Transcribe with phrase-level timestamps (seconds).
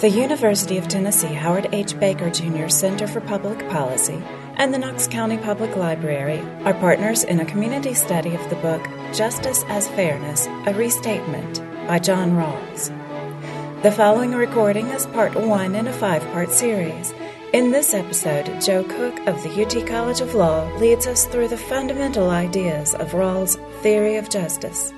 [0.00, 1.98] The University of Tennessee Howard H.
[2.00, 2.68] Baker Jr.
[2.68, 4.20] Center for Public Policy
[4.56, 8.84] and the Knox County Public Library are partners in a community study of the book
[9.14, 12.90] Justice as Fairness A Restatement by John Rawls.
[13.82, 17.14] The following recording is part one in a five part series.
[17.52, 21.56] In this episode, Joe Cook of the UT College of Law leads us through the
[21.56, 24.92] fundamental ideas of Rawls' theory of justice.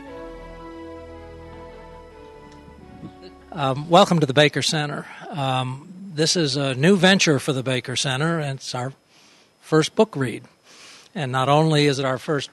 [3.56, 5.06] Um, welcome to the Baker Center.
[5.30, 8.92] Um, this is a new venture for the Baker Center, and it's our
[9.62, 10.44] first book read.
[11.14, 12.50] And not only is it our first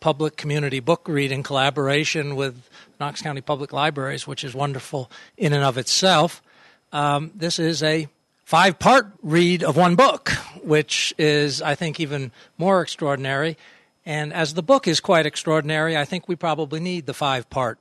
[0.00, 5.52] public community book read in collaboration with Knox County Public Libraries, which is wonderful in
[5.52, 6.42] and of itself,
[6.90, 8.08] um, this is a
[8.46, 10.30] five part read of one book,
[10.64, 13.58] which is, I think, even more extraordinary.
[14.06, 17.78] And as the book is quite extraordinary, I think we probably need the five part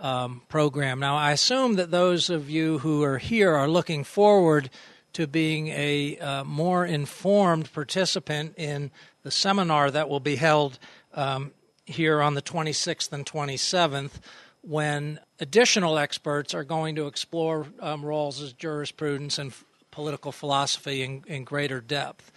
[0.00, 1.00] um, program.
[1.00, 4.70] Now, I assume that those of you who are here are looking forward
[5.14, 8.90] to being a uh, more informed participant in
[9.22, 10.78] the seminar that will be held
[11.14, 11.52] um,
[11.86, 14.20] here on the 26th and 27th
[14.60, 21.24] when additional experts are going to explore um, Rawls' jurisprudence and f- political philosophy in,
[21.26, 22.30] in greater depth.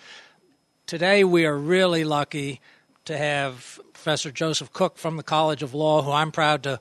[0.86, 2.62] Today, we are really lucky
[3.06, 6.80] to have Professor Joseph Cook from the College of Law, who I'm proud to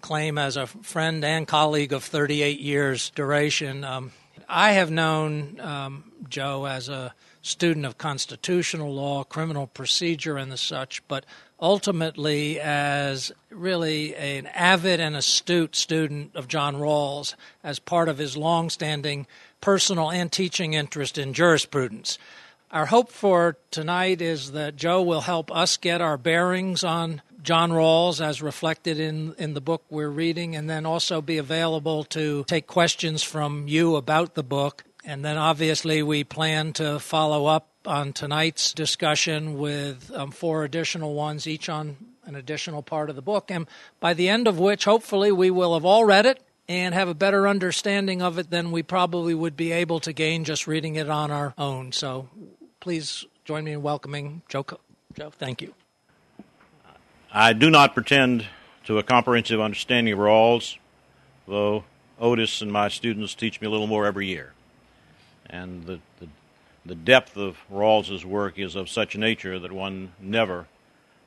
[0.00, 3.84] claim as a friend and colleague of 38 years duration.
[3.84, 4.12] Um,
[4.48, 10.56] I have known um, Joe as a student of constitutional law, criminal procedure, and the
[10.56, 11.24] such, but
[11.60, 18.36] ultimately as really an avid and astute student of John Rawls as part of his
[18.36, 19.26] long-standing
[19.60, 22.18] personal and teaching interest in jurisprudence.
[22.70, 27.70] Our hope for tonight is that Joe will help us get our bearings on John
[27.70, 32.44] Rawls as reflected in, in the book we're reading, and then also be available to
[32.46, 34.84] take questions from you about the book.
[35.04, 41.14] And then obviously, we plan to follow up on tonight's discussion with um, four additional
[41.14, 41.96] ones, each on
[42.26, 43.50] an additional part of the book.
[43.50, 43.66] And
[43.98, 47.14] by the end of which, hopefully, we will have all read it and have a
[47.14, 51.08] better understanding of it than we probably would be able to gain just reading it
[51.08, 51.90] on our own.
[51.92, 52.28] So
[52.78, 54.64] please join me in welcoming Joe.
[55.14, 55.74] Joe, thank you.
[57.32, 58.46] I do not pretend
[58.86, 60.78] to a comprehensive understanding of Rawls,
[61.46, 61.84] though
[62.18, 64.52] Otis and my students teach me a little more every year.
[65.48, 66.26] And the, the,
[66.84, 70.66] the depth of Rawls's work is of such nature that one never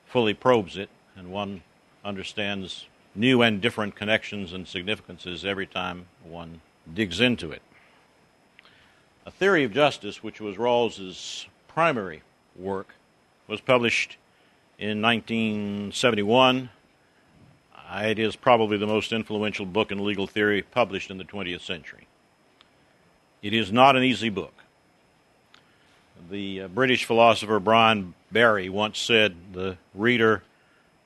[0.04, 1.62] fully probes it, and one
[2.04, 6.60] understands new and different connections and significances every time one
[6.92, 7.62] digs into it.
[9.24, 12.22] A Theory of Justice, which was Rawls's primary
[12.54, 12.94] work,
[13.48, 14.18] was published
[14.78, 16.70] in 1971.
[17.96, 22.06] It is probably the most influential book in legal theory published in the 20th century.
[23.42, 24.54] It is not an easy book.
[26.30, 30.42] The uh, British philosopher Brian Barry once said the reader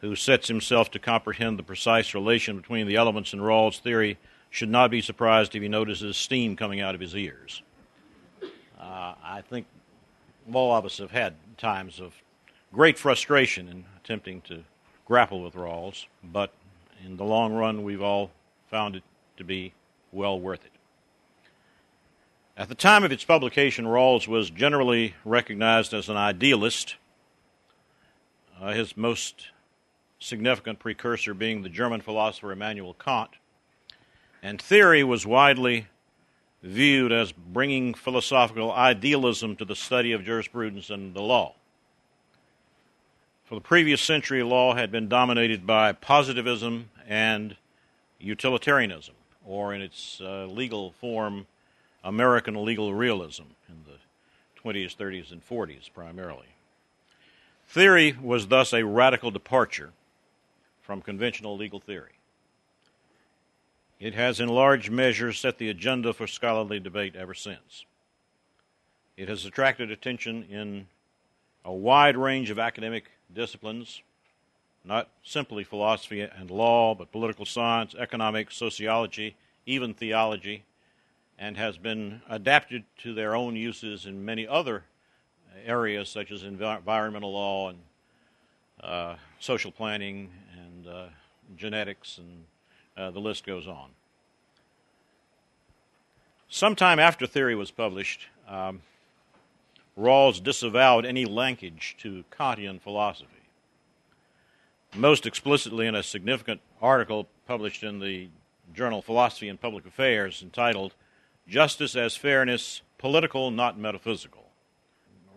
[0.00, 4.16] who sets himself to comprehend the precise relation between the elements in Rawls' theory
[4.50, 7.62] should not be surprised if he notices steam coming out of his ears.
[8.80, 9.66] Uh, I think
[10.52, 12.14] all of us have had times of
[12.72, 14.64] great frustration in attempting to
[15.06, 16.52] grapple with Rawls, but
[17.04, 18.30] in the long run, we've all
[18.70, 19.02] found it
[19.36, 19.72] to be
[20.12, 20.72] well worth it.
[22.56, 26.96] At the time of its publication, Rawls was generally recognized as an idealist,
[28.60, 29.48] uh, his most
[30.18, 33.30] significant precursor being the German philosopher Immanuel Kant.
[34.42, 35.86] And theory was widely
[36.62, 41.54] viewed as bringing philosophical idealism to the study of jurisprudence and the law.
[43.48, 47.56] For the previous century, law had been dominated by positivism and
[48.20, 51.46] utilitarianism, or in its uh, legal form,
[52.04, 53.96] American legal realism in the
[54.62, 56.48] 20s, 30s, and 40s primarily.
[57.66, 59.92] Theory was thus a radical departure
[60.82, 62.18] from conventional legal theory.
[63.98, 67.86] It has, in large measure, set the agenda for scholarly debate ever since.
[69.16, 70.88] It has attracted attention in
[71.64, 74.02] a wide range of academic disciplines,
[74.84, 79.36] not simply philosophy and law, but political science, economics, sociology,
[79.66, 80.64] even theology,
[81.38, 84.84] and has been adapted to their own uses in many other
[85.64, 87.78] areas such as environmental law and
[88.82, 91.06] uh, social planning and uh,
[91.56, 92.44] genetics, and
[92.96, 93.90] uh, the list goes on.
[96.48, 98.80] Sometime after theory was published, um,
[99.98, 103.34] Rawls disavowed any linkage to Kantian philosophy.
[104.94, 108.28] Most explicitly, in a significant article published in the
[108.72, 110.94] journal Philosophy and Public Affairs entitled
[111.48, 114.50] justice as fairness, political, not metaphysical.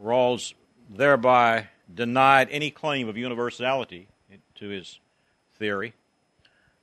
[0.01, 0.53] Rawls
[0.89, 4.07] thereby denied any claim of universality
[4.55, 4.99] to his
[5.55, 5.93] theory,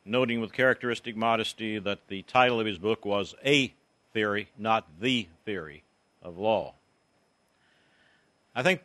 [0.04, 3.72] noting with characteristic modesty that the title of his book was A
[4.12, 5.84] Theory, not The Theory
[6.22, 6.74] of Law.
[8.58, 8.80] I think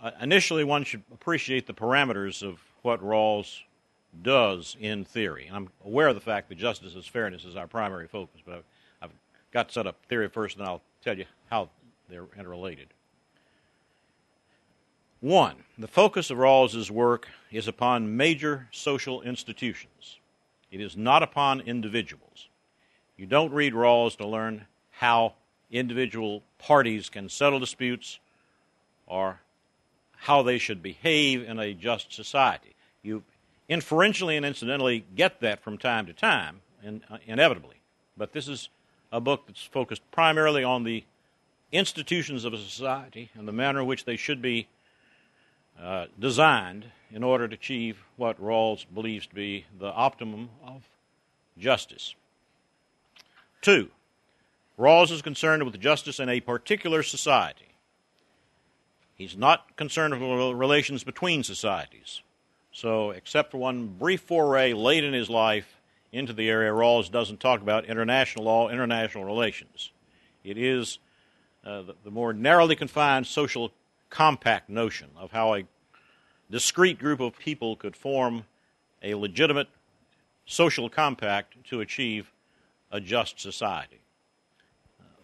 [0.00, 3.62] uh, initially one should appreciate the parameters of what Rawls
[4.22, 5.48] does in theory.
[5.48, 8.54] And I'm aware of the fact that justice as fairness is our primary focus, but
[8.54, 8.64] I've,
[9.02, 9.10] I've
[9.50, 11.70] got to set up theory first, and I'll tell you how
[12.08, 12.86] they're interrelated.
[15.18, 20.20] One, the focus of Rawls's work is upon major social institutions.
[20.70, 22.48] It is not upon individuals.
[23.16, 25.32] You don't read Rawls to learn how
[25.72, 28.20] individual parties can settle disputes
[29.06, 29.40] or
[30.16, 32.74] how they should behave in a just society.
[33.02, 33.22] You
[33.68, 37.76] inferentially and incidentally get that from time to time, in, uh, inevitably.
[38.16, 38.68] But this is
[39.12, 41.04] a book that's focused primarily on the
[41.72, 44.68] institutions of a society and the manner in which they should be
[45.80, 50.82] uh, designed in order to achieve what Rawls believes to be the optimum of
[51.58, 52.14] justice.
[53.60, 53.90] Two,
[54.78, 57.65] Rawls is concerned with justice in a particular society.
[59.16, 62.20] He's not concerned with relations between societies.
[62.70, 65.80] So, except for one brief foray late in his life
[66.12, 69.90] into the area, Rawls doesn't talk about international law, international relations.
[70.44, 70.98] It is
[71.64, 73.72] uh, the, the more narrowly confined social
[74.10, 75.64] compact notion of how a
[76.50, 78.44] discrete group of people could form
[79.02, 79.68] a legitimate
[80.44, 82.30] social compact to achieve
[82.92, 84.00] a just society.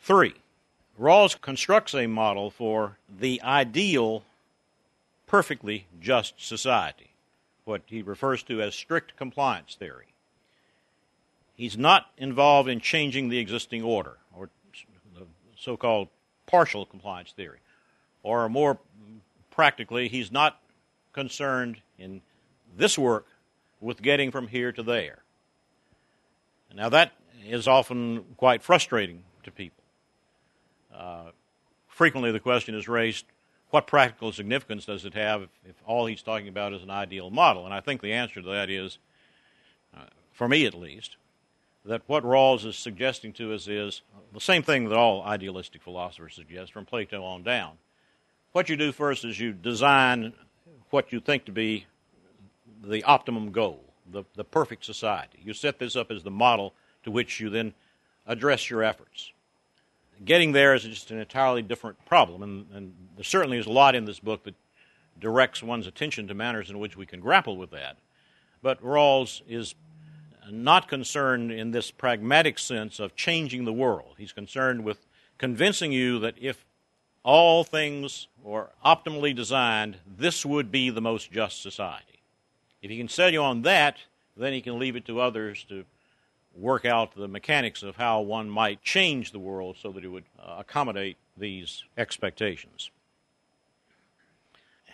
[0.01, 0.35] Three,
[0.99, 4.25] Rawls constructs a model for the ideal,
[5.27, 7.11] perfectly just society,
[7.65, 10.07] what he refers to as strict compliance theory.
[11.55, 14.51] He's not involved in changing the existing order, or
[15.15, 16.09] the so called
[16.47, 17.59] partial compliance theory.
[18.23, 18.79] Or more
[19.51, 20.61] practically, he's not
[21.13, 22.21] concerned in
[22.77, 23.27] this work
[23.81, 25.19] with getting from here to there.
[26.75, 27.13] Now, that
[27.47, 29.82] is often quite frustrating to people.
[30.95, 31.31] Uh,
[31.89, 33.27] frequently, the question is raised
[33.71, 37.31] what practical significance does it have if, if, all he's talking about is an ideal
[37.31, 37.65] model?
[37.65, 38.99] And I think the answer to that is,
[39.97, 41.17] uh, for me at least,
[41.85, 44.03] that what Rawls is suggesting to us is
[44.33, 47.73] the same thing that all idealistic philosophers suggest, from Plato on down.
[48.53, 50.35] What you do first is you design
[50.91, 51.87] what you think to be
[52.85, 55.39] the optimum goal, the, the perfect society.
[55.43, 56.75] You set this up as the model
[57.05, 57.73] to which you then
[58.27, 59.33] address your efforts.
[60.25, 63.95] Getting there is just an entirely different problem, and, and there certainly is a lot
[63.95, 64.55] in this book that
[65.21, 67.97] directs one's attention to manners in which we can grapple with that.
[68.63, 69.75] But Rawls is
[70.51, 74.15] not concerned in this pragmatic sense of changing the world.
[74.19, 75.07] He's concerned with
[75.39, 76.65] convincing you that if
[77.25, 82.23] all things were optimally designed, this would be the most just society.
[82.81, 83.99] If he can sell you on that,
[84.37, 85.85] then he can leave it to others to
[86.55, 90.25] work out the mechanics of how one might change the world so that it would
[90.39, 92.91] uh, accommodate these expectations.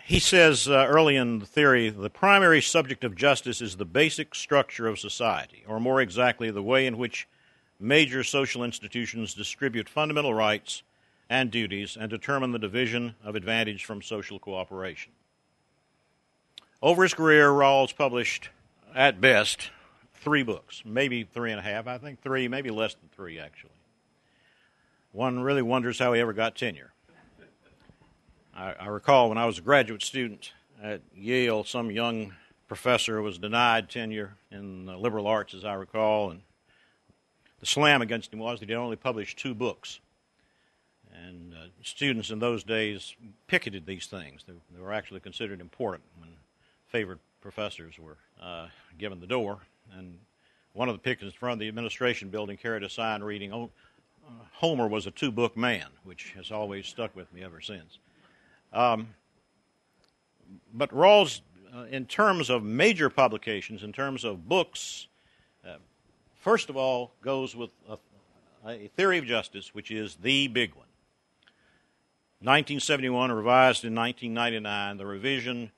[0.05, 4.33] He says uh, early in the theory the primary subject of justice is the basic
[4.33, 7.27] structure of society, or more exactly, the way in which
[7.79, 10.81] major social institutions distribute fundamental rights
[11.29, 15.11] and duties and determine the division of advantage from social cooperation.
[16.81, 18.49] Over his career, Rawls published,
[18.95, 19.69] at best,
[20.21, 23.71] three books, maybe three and a half, I think three, maybe less than three, actually.
[25.11, 26.91] One really wonders how he ever got tenure.
[28.55, 32.33] I, I recall when I was a graduate student at Yale, some young
[32.67, 36.41] professor was denied tenure in the liberal arts, as I recall, and
[37.59, 39.99] the slam against him was that he only published two books.
[41.25, 43.15] And uh, students in those days
[43.47, 44.43] picketed these things.
[44.47, 46.29] They, they, were actually considered important when
[46.87, 49.59] favored professors were uh, given the door.
[49.97, 50.17] And
[50.73, 53.69] one of the pickets in front of the administration building carried a sign reading, oh,
[54.27, 57.97] uh, Homer was a two book man, which has always stuck with me ever since.
[58.71, 59.09] Um,
[60.73, 61.41] but Rawls,
[61.75, 65.07] uh, in terms of major publications, in terms of books,
[65.67, 65.75] uh,
[66.41, 67.97] first of all, goes with a,
[68.67, 70.85] a, theory of justice, which is the big one.
[72.41, 74.97] 1971, revised in 1999.
[74.97, 75.71] The revision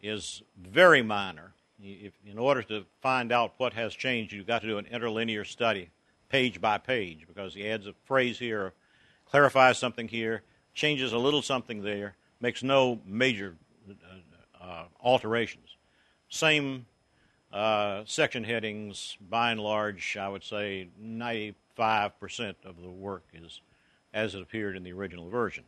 [0.00, 1.53] is very minor.
[1.82, 5.44] If, in order to find out what has changed, you've got to do an interlinear
[5.44, 5.90] study,
[6.28, 8.72] page by page, because he adds a phrase here,
[9.28, 13.56] clarifies something here, changes a little something there, makes no major
[13.88, 15.76] uh, uh, alterations.
[16.28, 16.86] Same
[17.52, 23.60] uh, section headings, by and large, I would say 95% 5% of the work is
[24.12, 25.64] as it appeared in the original version.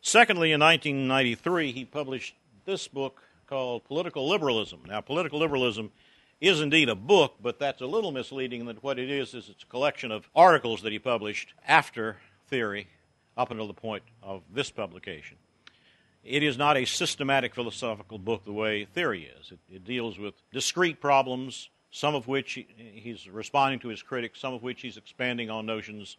[0.00, 2.34] Secondly, in 1993, he published
[2.64, 4.80] this book called Political Liberalism.
[4.86, 5.90] Now, Political Liberalism
[6.40, 9.62] is indeed a book, but that's a little misleading that what it is is it's
[9.62, 12.88] a collection of articles that he published after theory
[13.36, 15.36] up until the point of this publication.
[16.22, 19.50] It is not a systematic philosophical book the way theory is.
[19.50, 24.40] It, it deals with discrete problems, some of which he, he's responding to his critics,
[24.40, 26.18] some of which he's expanding on notions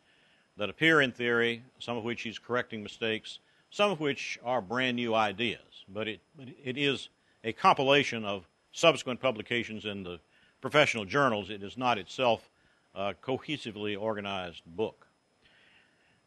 [0.57, 4.95] that appear in theory, some of which he's correcting mistakes, some of which are brand
[4.95, 5.85] new ideas.
[5.87, 6.21] But it,
[6.63, 7.09] it is
[7.43, 10.19] a compilation of subsequent publications in the
[10.61, 11.49] professional journals.
[11.49, 12.49] It is not itself
[12.95, 15.07] a cohesively organized book.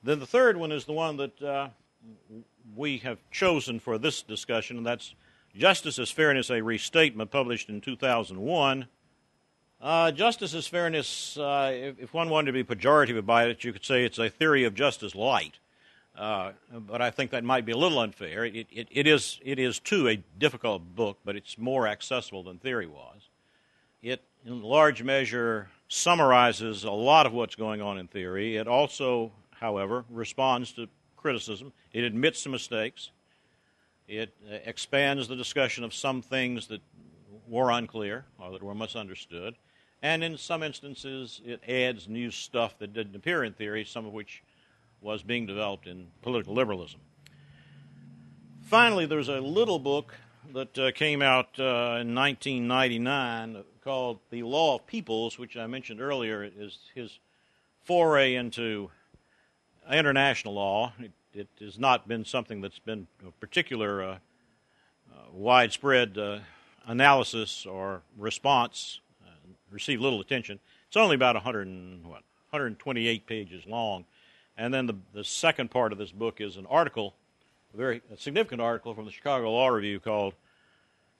[0.03, 1.69] Then the third one is the one that uh,
[2.75, 5.15] we have chosen for this discussion, and that's
[5.57, 8.87] Justice as Fairness, a Restatement, published in 2001.
[9.83, 13.73] Uh, justice as fairness, uh, if, if, one wanted to be pejorative about it, you
[13.73, 15.59] could say it's a theory of justice light.
[16.17, 18.45] Uh, but I think that might be a little unfair.
[18.45, 22.59] It, it, it, is, it is, too, a difficult book, but it's more accessible than
[22.59, 23.29] theory was.
[24.03, 28.57] It, in large measure, summarizes a lot of what's going on in theory.
[28.57, 31.73] It also, however, responds to criticism.
[31.93, 33.11] It admits the mistakes.
[34.07, 36.83] It uh, expands the discussion of some things that
[37.49, 39.55] were unclear or that were misunderstood.
[40.03, 44.13] And in some instances, it adds new stuff that didn't appear in theory, some of
[44.13, 44.43] which
[45.03, 47.01] was being developed in political liberalism.
[48.63, 50.15] Finally, there's a little book
[50.55, 56.01] that uh, came out uh, in 1999 called The Law of Peoples, which I mentioned
[56.01, 57.19] earlier is his
[57.85, 58.91] foray into
[59.91, 60.93] international law.
[61.01, 64.19] It, it has not been something that's been a particular uh, uh
[65.33, 66.39] widespread uh,
[66.87, 69.31] analysis or response, uh,
[69.71, 70.61] received little attention.
[70.89, 74.05] It's only about 100 and, what, 128 pages long.
[74.57, 77.15] And then the, the second part of this book is an article,
[77.73, 80.35] a very a significant article from the Chicago Law Review called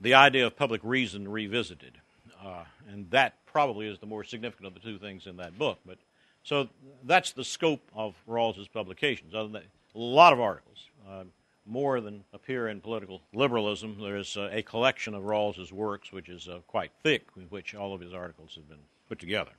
[0.01, 1.99] The Idea of Public Reason Revisited.
[2.45, 5.79] Uh, and that probably is the more significant of the two things in that book.
[5.87, 5.99] But
[6.43, 6.69] so
[7.05, 9.35] that's the scope of Rawls's publications.
[9.35, 9.63] Other than
[9.95, 11.25] a lot of articles, uh,
[11.67, 13.97] more than appear in political liberalism.
[14.01, 17.95] There's uh, a collection of Rawls's works, which is uh, quite thick, in which all
[17.95, 19.53] of his articles have been put together.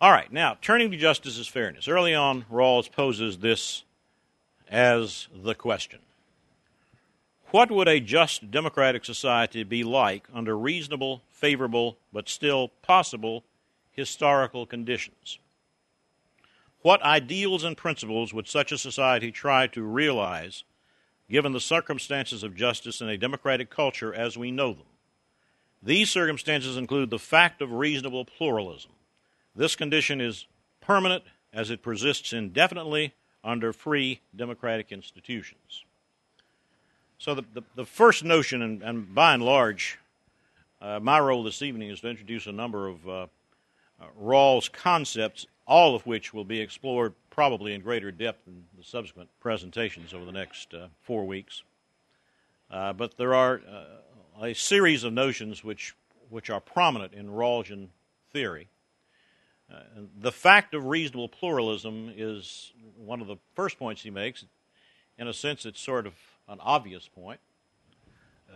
[0.00, 1.88] All right, now turning to justice as fairness.
[1.88, 3.82] Early on, Rawls poses this
[4.70, 5.98] as the question
[7.48, 13.42] What would a just democratic society be like under reasonable, favorable, but still possible
[13.90, 15.40] historical conditions?
[16.82, 20.62] What ideals and principles would such a society try to realize
[21.28, 24.86] given the circumstances of justice in a democratic culture as we know them?
[25.82, 28.92] These circumstances include the fact of reasonable pluralism.
[29.58, 30.46] This condition is
[30.80, 33.12] permanent as it persists indefinitely
[33.42, 35.84] under free democratic institutions.
[37.18, 39.98] So, the, the, the first notion, and, and, by and large,
[40.80, 43.26] uh, my role this evening is to introduce a number of uh, uh,
[44.22, 49.28] Rawls concepts all of which will be explored probably in greater depth in the subsequent
[49.40, 51.64] presentations over the next uh, four weeks.
[52.70, 55.96] Uh, but there are uh, a series of notions which,
[56.30, 57.88] which are prominent in Rawlsian
[58.32, 58.68] theory.
[59.72, 59.80] Uh,
[60.18, 64.44] the fact of reasonable pluralism is one of the first points he makes.
[65.18, 66.14] In a sense, it's sort of
[66.48, 67.40] an obvious point,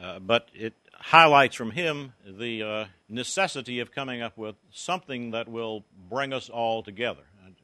[0.00, 5.49] uh, but it highlights from him the uh, necessity of coming up with something that
[5.49, 7.23] will bring us all together.
[7.45, 7.57] And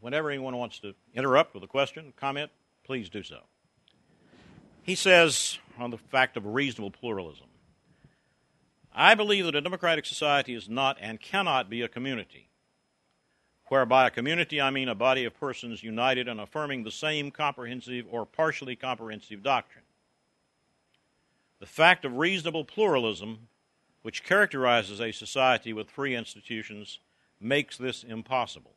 [0.00, 2.50] whenever anyone wants to interrupt with a question, comment,
[2.84, 3.38] please do so.
[4.82, 7.46] He says on the fact of reasonable pluralism
[8.94, 12.48] I believe that a democratic society is not and cannot be a community.
[13.68, 18.06] Whereby a community, I mean a body of persons united in affirming the same comprehensive
[18.10, 19.84] or partially comprehensive doctrine.
[21.60, 23.48] The fact of reasonable pluralism,
[24.02, 26.98] which characterizes a society with free institutions,
[27.40, 28.74] makes this impossible.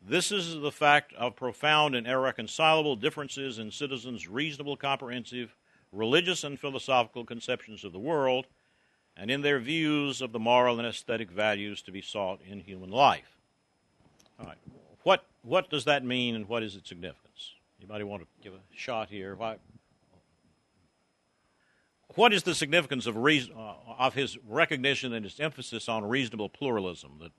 [0.00, 5.56] This is the fact of profound and irreconcilable differences in citizens' reasonable, comprehensive,
[5.90, 8.46] religious, and philosophical conceptions of the world,
[9.16, 12.90] and in their views of the moral and aesthetic values to be sought in human
[12.90, 13.37] life.
[14.38, 14.58] All right.
[15.02, 17.54] What, what does that mean, and what is its significance?
[17.80, 19.34] Anybody want to give a shot here?
[19.34, 19.56] Why,
[22.14, 26.48] what is the significance of, reason, uh, of his recognition and his emphasis on reasonable
[26.48, 27.18] pluralism?
[27.20, 27.32] That,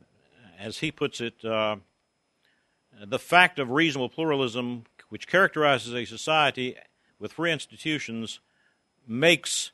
[0.59, 1.77] as he puts it, uh,
[3.05, 6.75] the fact of reasonable pluralism, which characterizes a society
[7.19, 8.39] with free institutions,
[9.07, 9.71] makes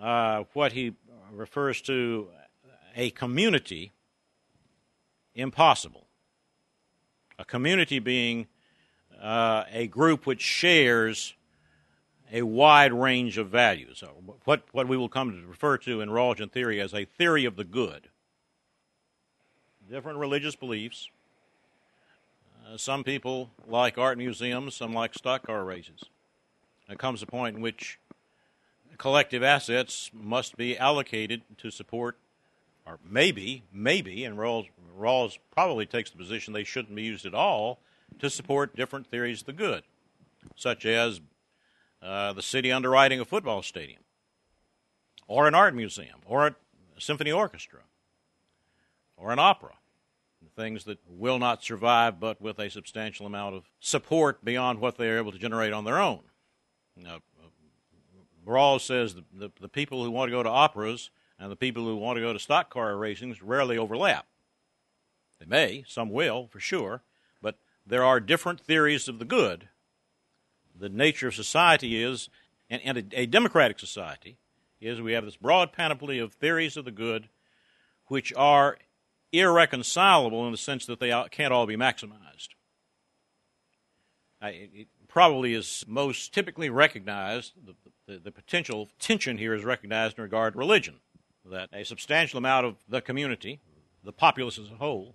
[0.00, 0.94] uh, what he
[1.32, 2.28] refers to
[2.94, 3.92] a community
[5.34, 6.06] impossible.
[7.38, 8.46] A community being
[9.20, 11.34] uh, a group which shares
[12.32, 14.02] a wide range of values.
[14.44, 17.56] What, what we will come to refer to in Rawlsian theory as a theory of
[17.56, 18.08] the good.
[19.90, 21.10] Different religious beliefs.
[22.66, 26.04] Uh, some people like art museums, some like stock car races.
[26.88, 27.98] There comes a point in which
[28.96, 32.16] collective assets must be allocated to support,
[32.86, 34.68] or maybe, maybe, and Rawls,
[34.98, 37.80] Rawls probably takes the position they shouldn't be used at all
[38.18, 39.82] to support different theories of the good,
[40.56, 41.20] such as
[42.02, 44.02] uh, the city underwriting a football stadium,
[45.26, 46.56] or an art museum, or a
[46.98, 47.80] symphony orchestra,
[49.16, 49.74] or an opera.
[50.54, 55.08] Things that will not survive but with a substantial amount of support beyond what they
[55.08, 56.20] are able to generate on their own.
[56.96, 57.20] Now,
[58.44, 61.84] Rawls says the, the, the people who want to go to operas and the people
[61.84, 64.26] who want to go to stock car racings rarely overlap.
[65.42, 67.02] They may, some will, for sure,
[67.40, 69.68] but there are different theories of the good
[70.78, 72.28] the nature of society is,
[72.70, 74.38] and, and a, a democratic society,
[74.80, 77.28] is we have this broad panoply of theories of the good
[78.06, 78.78] which are
[79.32, 82.48] irreconcilable in the sense that they can't all be maximized.
[84.42, 87.74] it probably is most typically recognized, the,
[88.06, 90.96] the, the, potential tension here is recognized in regard to religion,
[91.44, 93.60] that a substantial amount of the community,
[94.04, 95.14] the populace as a whole,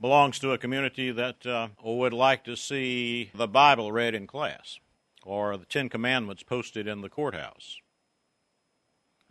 [0.00, 4.78] belongs to a community that uh, would like to see the Bible read in class
[5.24, 7.78] or the Ten Commandments posted in the courthouse.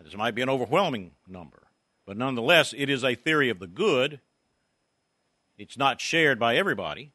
[0.03, 1.67] This might be an overwhelming number,
[2.05, 4.19] but nonetheless, it is a theory of the good.
[5.57, 7.11] It's not shared by everybody.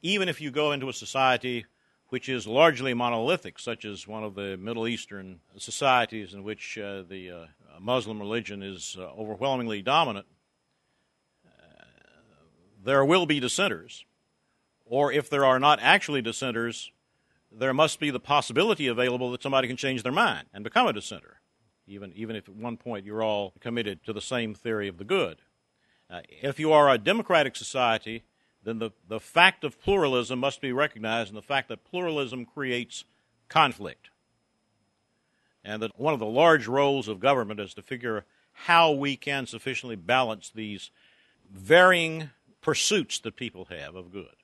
[0.00, 1.66] Even if you go into a society
[2.08, 7.02] which is largely monolithic, such as one of the Middle Eastern societies in which uh,
[7.08, 7.46] the uh,
[7.80, 10.26] Muslim religion is uh, overwhelmingly dominant,
[12.84, 14.04] there will be dissenters.
[14.84, 16.90] Or if there are not actually dissenters,
[17.50, 20.92] there must be the possibility available that somebody can change their mind and become a
[20.92, 21.40] dissenter,
[21.86, 25.04] even, even if at one point you're all committed to the same theory of the
[25.04, 25.38] good.
[26.10, 28.24] Uh, if you are a democratic society,
[28.62, 33.04] then the, the fact of pluralism must be recognized, and the fact that pluralism creates
[33.48, 34.10] conflict.
[35.64, 39.46] And that one of the large roles of government is to figure how we can
[39.46, 40.90] sufficiently balance these
[41.50, 44.34] varying pursuits that people have of good.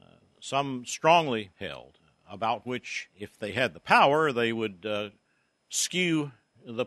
[0.00, 0.06] Uh,
[0.40, 1.98] some strongly held,
[2.30, 5.10] about which, if they had the power, they would uh,
[5.68, 6.32] skew
[6.64, 6.86] the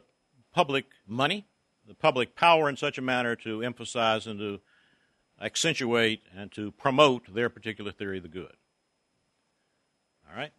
[0.53, 1.45] public money,
[1.87, 4.59] the public power in such a manner to emphasize and to
[5.41, 8.55] accentuate and to promote their particular theory of the good.
[10.29, 10.51] All right?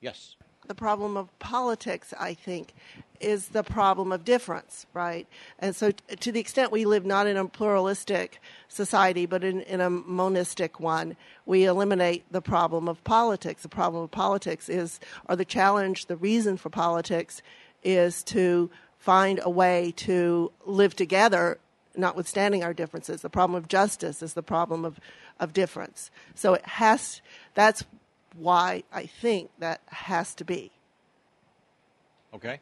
[0.00, 2.74] Yes the problem of politics, I think,
[3.20, 5.26] is the problem of difference, right?
[5.58, 9.60] And so, t- to the extent we live not in a pluralistic society, but in,
[9.62, 13.62] in a monistic one, we eliminate the problem of politics.
[13.62, 14.98] The problem of politics is,
[15.28, 17.42] or the challenge, the reason for politics
[17.82, 21.58] is to find a way to live together
[21.96, 23.20] notwithstanding our differences.
[23.22, 24.98] The problem of justice is the problem of,
[25.38, 26.10] of difference.
[26.34, 27.20] So it has,
[27.54, 27.84] that's
[28.36, 30.70] why I think that has to be.
[32.34, 32.60] Okay.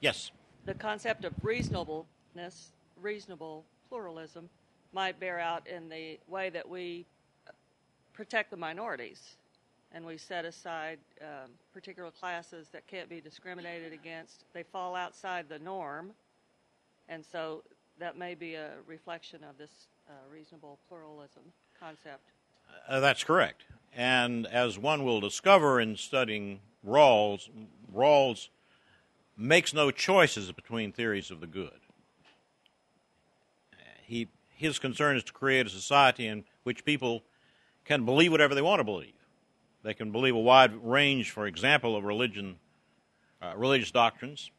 [0.00, 0.30] Yes.
[0.66, 4.48] The concept of reasonableness, reasonable pluralism,
[4.92, 7.06] might bear out in the way that we
[8.12, 9.36] protect the minorities
[9.92, 14.44] and we set aside um, particular classes that can't be discriminated against.
[14.52, 16.12] They fall outside the norm,
[17.08, 17.62] and so
[17.98, 19.70] that may be a reflection of this
[20.08, 21.42] uh, reasonable pluralism
[21.78, 22.22] concept.
[22.88, 23.64] Uh, that's correct.
[23.94, 27.48] And as one will discover in studying Rawls,
[27.92, 28.48] Rawls
[29.36, 31.80] makes no choices between theories of the good.
[34.02, 37.22] He, his concern is to create a society in which people
[37.84, 39.14] can believe whatever they want to believe.
[39.82, 42.56] They can believe a wide range, for example, of religion,
[43.40, 44.50] uh, religious doctrines,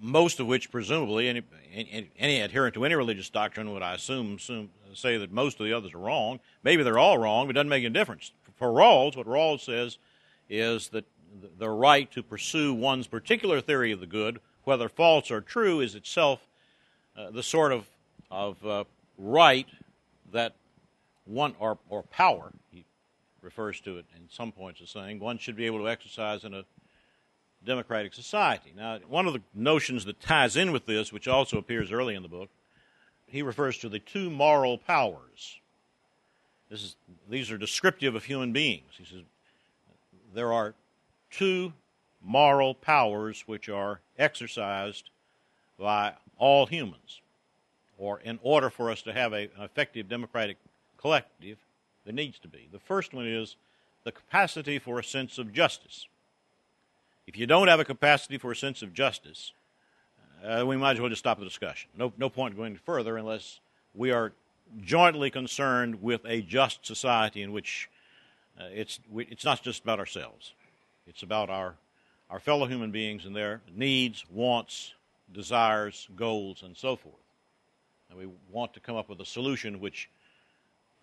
[0.00, 1.42] most of which, presumably, any,
[1.72, 5.66] any, any, adherent to any religious doctrine would, I assume, assume, say that most of
[5.66, 6.40] the others are wrong.
[6.62, 8.32] Maybe they're all wrong, but it doesn't make any difference.
[8.56, 9.98] For Rawls, what Rawls says
[10.48, 11.04] is that
[11.58, 15.94] the right to pursue one's particular theory of the good, whether false or true, is
[15.94, 16.46] itself
[17.16, 17.86] uh, the sort of,
[18.30, 18.84] of uh,
[19.18, 19.66] right
[20.32, 20.54] that
[21.24, 22.84] one, or, or power, he
[23.40, 26.54] refers to it in some points as saying, one should be able to exercise in
[26.54, 26.64] a
[27.64, 28.72] democratic society.
[28.76, 32.22] Now, one of the notions that ties in with this, which also appears early in
[32.22, 32.50] the book,
[33.34, 35.58] he refers to the two moral powers.
[36.70, 36.94] Is,
[37.28, 38.92] these are descriptive of human beings.
[38.96, 39.22] He says
[40.32, 40.72] there are
[41.32, 41.72] two
[42.22, 45.10] moral powers which are exercised
[45.78, 47.20] by all humans.
[47.98, 50.56] or in order for us to have a, an effective democratic
[50.96, 51.58] collective,
[52.04, 52.68] there needs to be.
[52.72, 53.56] The first one is
[54.04, 56.06] the capacity for a sense of justice.
[57.26, 59.52] If you don't have a capacity for a sense of justice,
[60.44, 61.90] uh, we might as well just stop the discussion.
[61.96, 63.60] No, no point going further unless
[63.94, 64.32] we are
[64.82, 67.88] jointly concerned with a just society in which
[68.58, 70.52] uh, it's, we, it's not just about ourselves.
[71.06, 71.74] It's about our,
[72.30, 74.94] our fellow human beings and their needs, wants,
[75.32, 77.14] desires, goals, and so forth.
[78.10, 80.08] And we want to come up with a solution which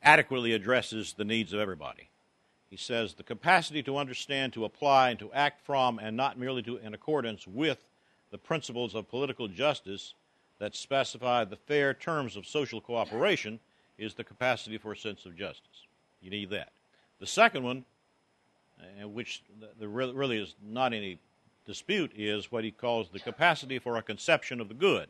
[0.03, 2.09] adequately addresses the needs of everybody.
[2.69, 6.63] He says the capacity to understand, to apply, and to act from, and not merely
[6.63, 7.83] to in accordance with
[8.31, 10.13] the principles of political justice
[10.59, 13.59] that specify the fair terms of social cooperation
[13.97, 15.85] is the capacity for a sense of justice.
[16.21, 16.71] You need that.
[17.19, 17.85] The second one,
[18.79, 19.43] uh, which
[19.79, 21.19] there really is not any
[21.65, 25.09] dispute, is what he calls the capacity for a conception of the good.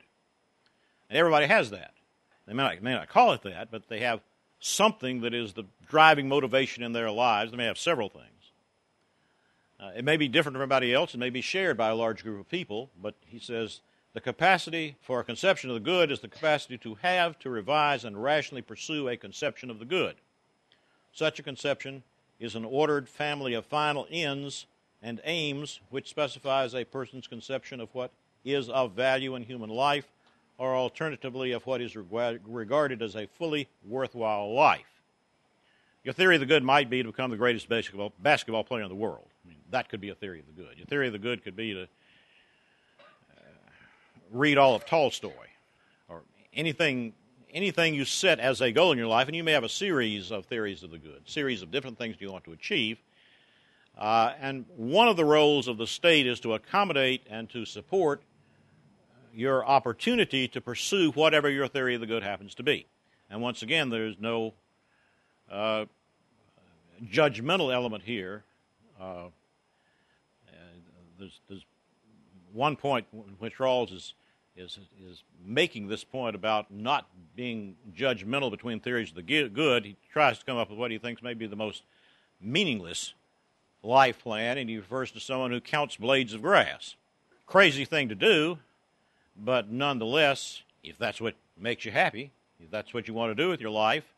[1.10, 1.93] And everybody has that.
[2.47, 4.21] They may not, may not call it that, but they have
[4.60, 7.51] something that is the driving motivation in their lives.
[7.51, 8.25] They may have several things.
[9.82, 11.15] Uh, it may be different from everybody else.
[11.15, 13.82] It may be shared by a large group of people, but he says
[14.13, 18.06] the capacity for a conception of the good is the capacity to have, to revise,
[18.06, 20.17] and rationally pursue a conception of the good.
[21.12, 22.04] Such a conception
[22.39, 24.67] is an ordered family of final ends
[25.02, 28.12] and aims which specifies a person's conception of what
[28.46, 30.06] is of value in human life
[30.60, 35.02] or alternatively of what is regarded as a fully worthwhile life.
[36.04, 38.89] Your theory of the good might be to become the greatest basketball, basketball player in
[38.89, 39.31] the world.
[39.71, 40.77] That could be a theory of the good.
[40.77, 41.86] Your theory of the good could be to uh,
[44.31, 45.31] read all of Tolstoy
[46.07, 46.21] or
[46.53, 47.13] anything
[47.53, 50.31] anything you set as a goal in your life, and you may have a series
[50.31, 52.97] of theories of the good, series of different things you want to achieve.
[53.97, 58.21] Uh, and one of the roles of the state is to accommodate and to support
[59.34, 62.86] your opportunity to pursue whatever your theory of the good happens to be.
[63.29, 64.53] And once again, there's no
[65.51, 65.86] uh,
[67.05, 68.43] judgmental element here.
[68.99, 69.25] Uh,
[71.21, 71.65] there's, there's,
[72.53, 73.07] one point
[73.39, 74.13] which Rawls is,
[74.57, 79.86] is, is making this point about not being judgmental between theories of the good.
[79.86, 81.84] He tries to come up with what he thinks may be the most
[82.41, 83.13] meaningless
[83.84, 86.95] life plan, and he refers to someone who counts blades of grass.
[87.45, 88.57] Crazy thing to do,
[89.38, 93.49] but nonetheless, if that's what makes you happy, if that's what you want to do
[93.49, 94.13] with your life,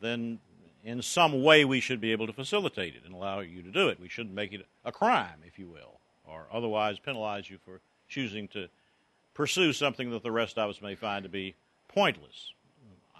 [0.00, 0.38] then
[0.84, 3.88] in some way we should be able to facilitate it and allow you to do
[3.88, 3.98] it.
[4.00, 5.93] We shouldn't make it a crime, if you will,
[6.24, 8.68] or otherwise penalize you for choosing to
[9.34, 11.54] pursue something that the rest of us may find to be
[11.88, 12.52] pointless.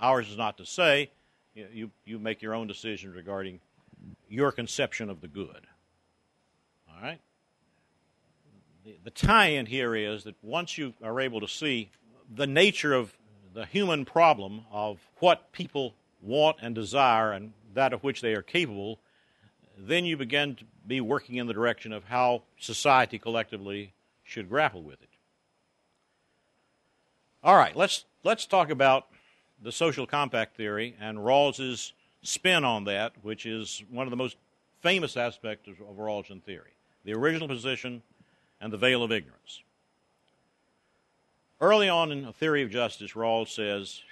[0.00, 1.10] Ours is not to say,
[1.54, 3.60] you, you make your own decision regarding
[4.28, 5.66] your conception of the good.
[6.88, 7.20] All right?
[8.84, 11.90] the, the tie in here is that once you are able to see
[12.32, 13.16] the nature of
[13.52, 18.42] the human problem of what people want and desire and that of which they are
[18.42, 18.98] capable,
[19.76, 24.82] then you begin to be working in the direction of how society collectively should grapple
[24.82, 25.08] with it.
[27.42, 29.06] All right, let's let's talk about
[29.62, 34.37] the social compact theory and Rawls's spin on that, which is one of the most
[34.80, 36.72] famous aspects of, of Rawlsian theory.
[37.04, 38.02] The original position
[38.60, 39.62] and the veil of ignorance.
[41.60, 44.02] Early on in A Theory of Justice, Rawls says,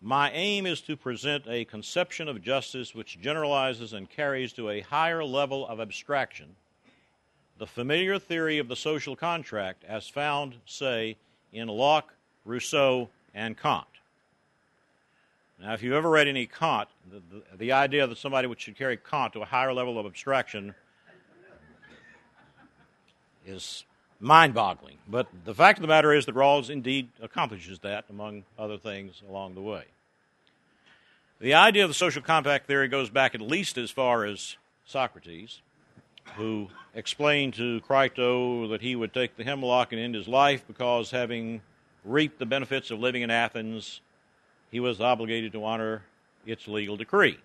[0.00, 4.80] My aim is to present a conception of justice which generalizes and carries to a
[4.80, 6.54] higher level of abstraction
[7.58, 11.16] the familiar theory of the social contract as found, say,
[11.52, 13.86] in Locke, Rousseau, and Kant.
[15.60, 18.96] Now, if you've ever read any Kant, the, the, the idea that somebody should carry
[18.96, 20.74] Kant to a higher level of abstraction
[23.44, 23.84] is
[24.20, 24.98] mind boggling.
[25.08, 29.22] But the fact of the matter is that Rawls indeed accomplishes that, among other things,
[29.28, 29.84] along the way.
[31.40, 35.60] The idea of the social compact theory goes back at least as far as Socrates,
[36.36, 41.10] who explained to Crito that he would take the hemlock and end his life because,
[41.10, 41.60] having
[42.04, 44.00] reaped the benefits of living in Athens,
[44.70, 46.02] he was obligated to honor
[46.44, 47.38] its legal decree.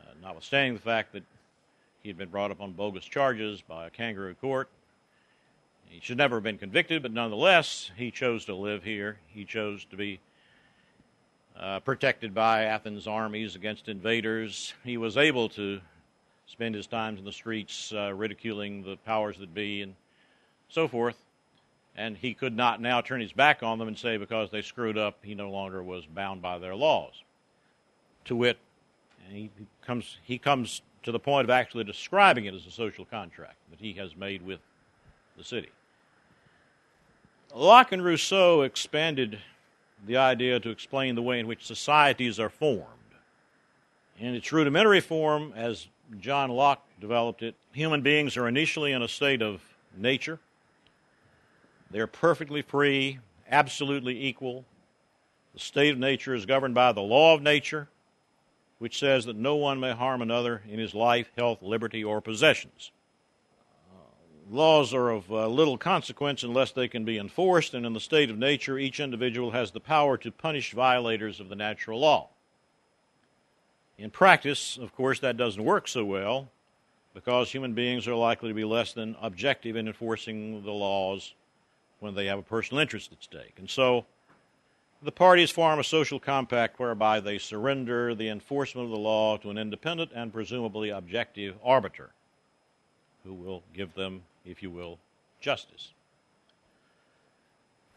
[0.00, 1.22] Uh, notwithstanding the fact that
[2.02, 4.68] he had been brought up on bogus charges by a kangaroo court.
[5.90, 9.18] He should never have been convicted, but nonetheless, he chose to live here.
[9.26, 10.20] He chose to be
[11.58, 14.72] uh, protected by Athens' armies against invaders.
[14.84, 15.80] He was able to
[16.46, 19.96] spend his time in the streets uh, ridiculing the powers that be and
[20.68, 21.16] so forth.
[21.96, 24.96] And he could not now turn his back on them and say because they screwed
[24.96, 27.24] up, he no longer was bound by their laws.
[28.26, 28.58] To wit,
[29.28, 29.50] he
[29.84, 33.80] comes, he comes to the point of actually describing it as a social contract that
[33.80, 34.60] he has made with
[35.36, 35.70] the city.
[37.54, 39.38] Locke and Rousseau expanded
[40.06, 42.86] the idea to explain the way in which societies are formed.
[44.18, 45.88] In its rudimentary form, as
[46.20, 49.62] John Locke developed it, human beings are initially in a state of
[49.96, 50.38] nature.
[51.90, 53.18] They're perfectly free,
[53.50, 54.64] absolutely equal.
[55.54, 57.88] The state of nature is governed by the law of nature,
[58.78, 62.92] which says that no one may harm another in his life, health, liberty, or possessions.
[64.50, 68.30] Laws are of uh, little consequence unless they can be enforced, and in the state
[68.30, 72.30] of nature, each individual has the power to punish violators of the natural law.
[73.96, 76.50] In practice, of course, that doesn't work so well
[77.14, 81.34] because human beings are likely to be less than objective in enforcing the laws
[82.00, 83.54] when they have a personal interest at stake.
[83.58, 84.04] And so
[85.00, 89.50] the parties form a social compact whereby they surrender the enforcement of the law to
[89.50, 92.10] an independent and presumably objective arbiter
[93.24, 94.98] who will give them, if you will,
[95.40, 95.92] justice.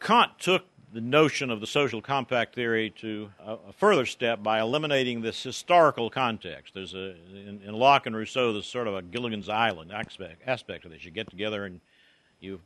[0.00, 5.22] Kant took the notion of the social compact theory to a, further step by eliminating
[5.22, 6.72] this historical context.
[6.74, 10.84] There's a in, in, Locke and Rousseau, there's sort of a Gilligan's Island aspect, aspect
[10.84, 11.04] of this.
[11.04, 11.80] You get together and
[12.38, 12.60] you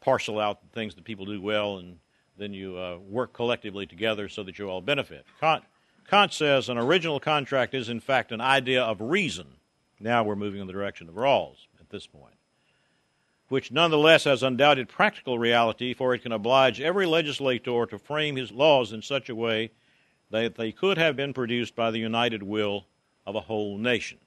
[0.00, 1.98] parcel out things that people do well, and
[2.38, 5.26] then you uh, work collectively together so that you all benefit.
[5.40, 5.64] Kant,
[6.08, 9.46] Kant says an original contract is in fact an idea of reason.
[10.00, 12.34] Now we're moving in the direction of Rawls at this point
[13.48, 18.50] which nonetheless has undoubted practical reality, for it can oblige every legislator to frame his
[18.50, 19.70] laws in such a way
[20.30, 22.86] that they could have been produced by the united will
[23.26, 24.18] of a whole nation.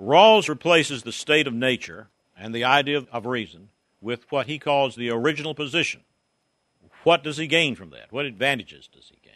[0.00, 3.68] Rawls replaces the state of nature and the idea of reason
[4.00, 6.02] with what he calls the original position.
[7.02, 8.12] What does he gain from that?
[8.12, 9.34] What advantages does he gain?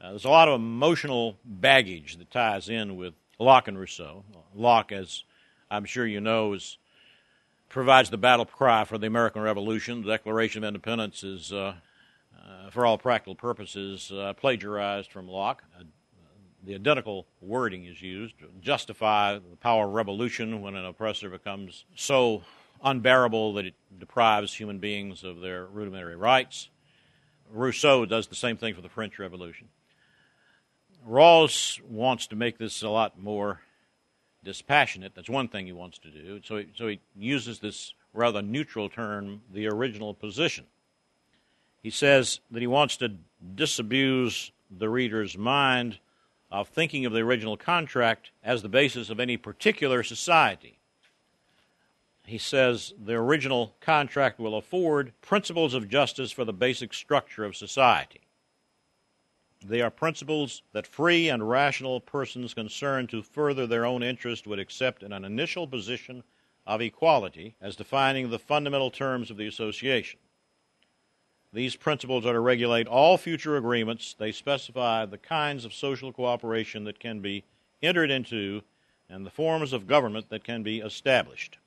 [0.00, 4.24] Uh, there's a lot of emotional baggage that ties in with Locke and Rousseau.
[4.54, 5.24] Locke, as
[5.74, 6.78] I'm sure you know, is,
[7.68, 10.02] provides the battle cry for the American Revolution.
[10.02, 11.74] The Declaration of Independence is, uh,
[12.38, 15.64] uh, for all practical purposes, uh, plagiarized from Locke.
[15.78, 15.84] Uh,
[16.62, 21.84] the identical wording is used to justify the power of revolution when an oppressor becomes
[21.94, 22.42] so
[22.82, 26.68] unbearable that it deprives human beings of their rudimentary rights.
[27.50, 29.68] Rousseau does the same thing for the French Revolution.
[31.06, 33.60] Rawls wants to make this a lot more
[34.44, 35.14] dispassionate.
[35.14, 36.40] That's one thing he wants to do.
[36.44, 40.66] So he, so he uses this rather neutral term, the original position.
[41.82, 43.16] He says that he wants to
[43.54, 45.98] disabuse the reader's mind
[46.50, 50.78] of thinking of the original contract as the basis of any particular society.
[52.26, 57.56] He says the original contract will afford principles of justice for the basic structure of
[57.56, 58.20] society.
[59.66, 64.58] They are principles that free and rational persons concerned to further their own interest would
[64.58, 66.22] accept in an initial position
[66.66, 70.20] of equality as defining the fundamental terms of the association.
[71.52, 74.14] These principles are to regulate all future agreements.
[74.18, 77.44] They specify the kinds of social cooperation that can be
[77.82, 78.62] entered into
[79.08, 81.58] and the forms of government that can be established.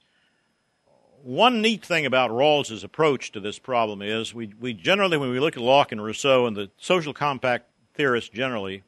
[1.24, 5.40] One neat thing about Rawls's approach to this problem is we, we generally, when we
[5.40, 7.66] look at Locke and Rousseau and the social compact
[7.98, 8.84] theorists generally,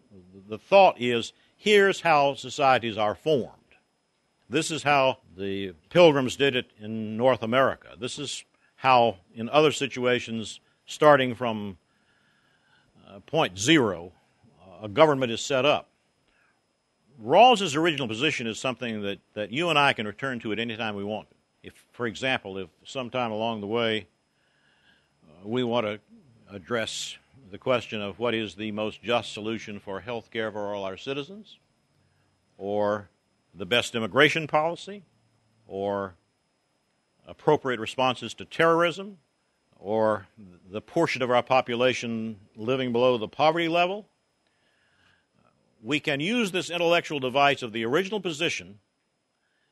[0.48, 3.54] the thought is here's how societies are formed.
[4.50, 7.90] This is how the pilgrims did it in North America.
[8.00, 8.46] This is
[8.76, 11.78] how, in other situations, starting from
[13.08, 14.12] uh, point zero,
[14.62, 15.90] uh, a government is set up.
[17.22, 20.78] Rawls's original position is something that, that you and I can return to at any
[20.78, 21.28] time we want.
[21.62, 24.08] If, for example, if sometime along the way
[25.28, 26.00] uh, we want to
[26.52, 27.18] address
[27.52, 30.98] the question of what is the most just solution for health care for all our
[30.98, 31.58] citizens,
[32.58, 33.10] or
[33.54, 35.04] the best immigration policy,
[35.68, 36.16] or
[37.28, 39.18] appropriate responses to terrorism,
[39.78, 40.28] or
[40.70, 44.08] the portion of our population living below the poverty level.
[45.82, 48.80] We can use this intellectual device of the original position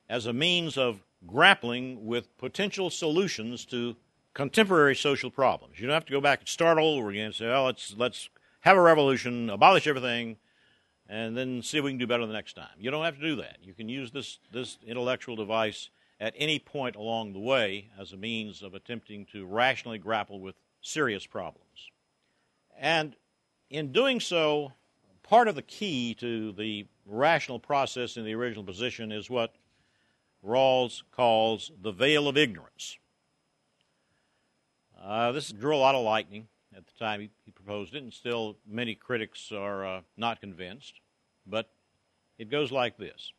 [0.09, 3.95] as a means of grappling with potential solutions to
[4.37, 5.79] contemporary social problems.
[5.79, 7.95] You don't have to go back and start all over again and say, oh, let's,
[7.97, 10.37] let's have a revolution, abolish everything,
[11.09, 12.77] and then see if we can do better the next time.
[12.77, 13.57] You don't have to do that.
[13.63, 18.17] You can use this, this intellectual device at any point along the way as a
[18.17, 21.89] means of attempting to rationally grapple with serious problems.
[22.79, 23.15] And
[23.71, 24.71] in doing so,
[25.23, 29.55] part of the key to the rational process in the original position is what
[30.45, 32.99] Rawls calls the veil of ignorance.
[35.07, 38.13] Uh, this drew a lot of lightning at the time he, he proposed it, and
[38.13, 40.95] still many critics are uh, not convinced.
[41.45, 41.69] But
[42.37, 43.31] it goes like this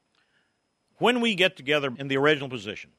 [0.97, 2.93] When we get together in the original position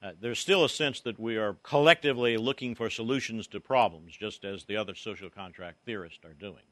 [0.00, 4.44] Uh, there's still a sense that we are collectively looking for solutions to problems, just
[4.44, 6.66] as the other social contract theorists are doing.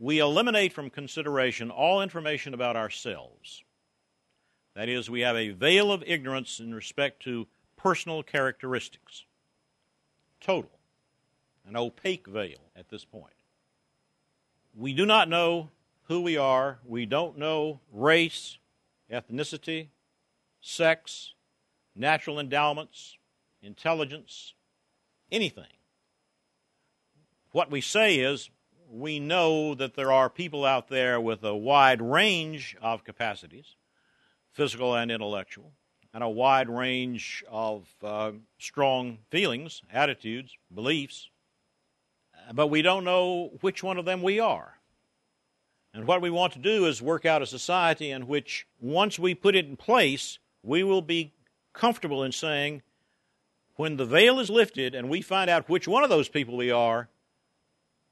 [0.00, 3.64] We eliminate from consideration all information about ourselves.
[4.74, 9.26] That is, we have a veil of ignorance in respect to personal characteristics.
[10.40, 10.70] Total.
[11.66, 13.34] An opaque veil at this point.
[14.74, 15.70] We do not know
[16.04, 16.78] who we are.
[16.86, 18.58] We don't know race,
[19.10, 19.88] ethnicity,
[20.60, 21.34] sex,
[21.94, 23.16] natural endowments,
[23.62, 24.54] intelligence,
[25.30, 25.66] anything.
[27.52, 28.50] What we say is
[28.90, 33.76] we know that there are people out there with a wide range of capacities,
[34.52, 35.72] physical and intellectual,
[36.14, 41.30] and a wide range of uh, strong feelings, attitudes, beliefs,
[42.52, 44.74] but we don't know which one of them we are.
[45.92, 49.34] And what we want to do is work out a society in which, once we
[49.34, 51.32] put it in place, we will be
[51.72, 52.82] comfortable in saying,
[53.76, 56.70] when the veil is lifted and we find out which one of those people we
[56.70, 57.08] are,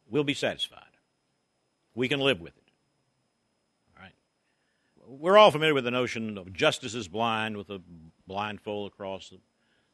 [0.09, 0.83] we'll be satisfied.
[1.95, 2.66] We can live with it.
[5.09, 7.81] We're all familiar with the notion of justice is blind, with a
[8.27, 9.39] blindfold across the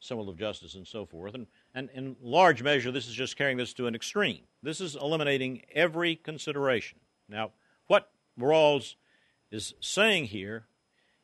[0.00, 1.34] symbol of justice and so forth.
[1.34, 4.40] And, and in large measure, this is just carrying this to an extreme.
[4.62, 6.98] This is eliminating every consideration.
[7.28, 7.50] Now,
[7.88, 8.94] what Rawls
[9.50, 10.64] is saying here,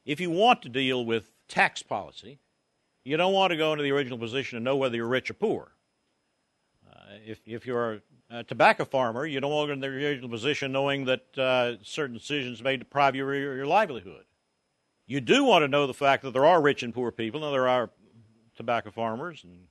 [0.05, 2.41] if you want to deal with tax policy,
[3.05, 5.35] you don't want to go into the original position and know whether you're rich or
[5.35, 5.73] poor.
[6.87, 8.03] Uh, if, if you're
[8.47, 12.17] tobacco farmer, you don't want to go into the original position knowing that uh, certain
[12.17, 14.25] decisions may deprive you of your, your livelihood.
[15.07, 17.55] You do want to know the fact that there are rich and poor people, and
[17.55, 17.91] there are
[18.57, 19.69] tobacco farmers and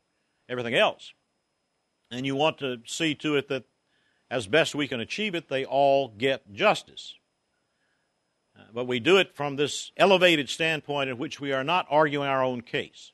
[0.50, 1.14] everything else.
[2.10, 3.66] And you want to see to it that,
[4.32, 7.14] as best we can achieve it, they all get justice.
[8.58, 12.28] Uh, but we do it from this elevated standpoint in which we are not arguing
[12.28, 13.12] our own case.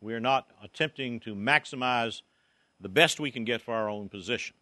[0.00, 2.22] We are not attempting to maximize
[2.84, 4.54] the best we can get for our own position.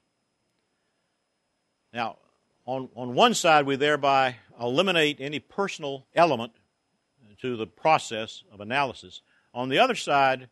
[1.93, 2.19] Now,
[2.65, 6.53] on, on one side, we thereby eliminate any personal element
[7.41, 9.23] to the process of analysis.
[9.53, 10.49] On the other side,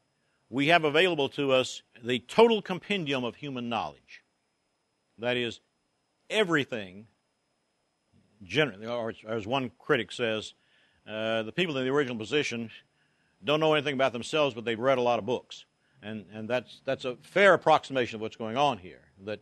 [0.49, 4.25] we have available to us the total compendium of human knowledge.
[5.19, 5.61] That is,
[6.29, 7.07] everything,
[8.43, 10.55] generally, or as one critic says,
[11.09, 12.73] uh, the people in the original position
[13.45, 15.67] don't know anything about themselves, but they've read a lot of books.
[16.03, 19.03] And, and that's, that's a fair approximation of what's going on here.
[19.25, 19.41] That,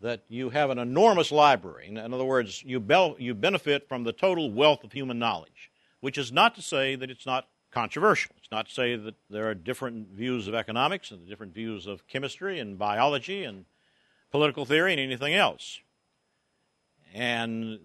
[0.00, 1.86] that you have an enormous library.
[1.88, 2.84] In other words, you,
[3.18, 5.70] you benefit from the total wealth of human knowledge,
[6.00, 8.32] which is not to say that it's not controversial.
[8.38, 12.06] It's not to say that there are different views of economics and different views of
[12.08, 13.66] chemistry and biology and
[14.30, 15.80] political theory and anything else.
[17.12, 17.78] And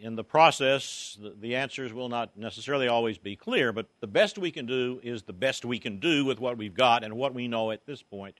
[0.00, 4.50] in the process, the, answers will not necessarily always be clear, but the best we
[4.50, 7.48] can do is the best we can do with what we've got and what we
[7.48, 8.36] know at this point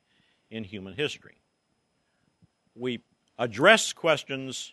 [0.50, 1.36] in human history.
[2.74, 3.02] We
[3.38, 4.72] address questions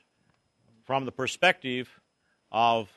[0.86, 1.90] from the perspective
[2.52, 2.90] of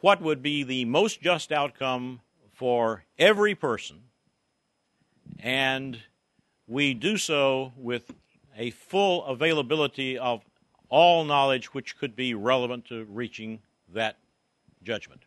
[0.00, 2.20] what would be the most just outcome
[2.52, 4.02] for every person,
[5.38, 5.98] and
[6.66, 8.12] we do so with
[8.56, 10.42] a full availability of
[10.94, 13.58] all knowledge which could be relevant to reaching
[13.92, 14.16] that
[14.84, 15.22] judgment.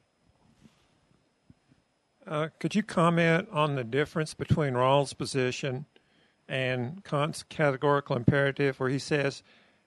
[2.25, 5.85] Uh, could you comment on the difference between Rawls' position
[6.47, 9.43] and Kant's categorical imperative, where he says,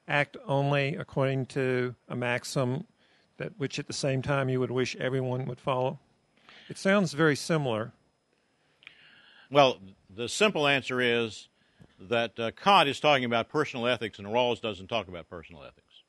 [0.07, 2.85] act only according to a maxim
[3.39, 5.99] that which at the same time you would wish everyone would follow?
[6.69, 7.93] It sounds very similar.
[9.51, 9.79] Well,
[10.15, 11.49] the simple answer is
[12.01, 16.03] that uh, Kant is talking about personal ethics and Rawls doesn't talk about personal ethics.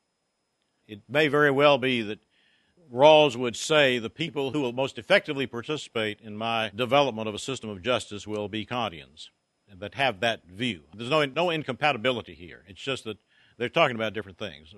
[0.88, 2.20] It may very well be that
[2.92, 7.40] Rawls would say the people who will most effectively participate in my development of a
[7.40, 9.30] system of justice will be Kantians
[9.74, 10.82] that have that view.
[10.94, 12.64] There's no, no incompatibility here.
[12.68, 13.18] It's just that
[13.58, 14.74] they're talking about different things.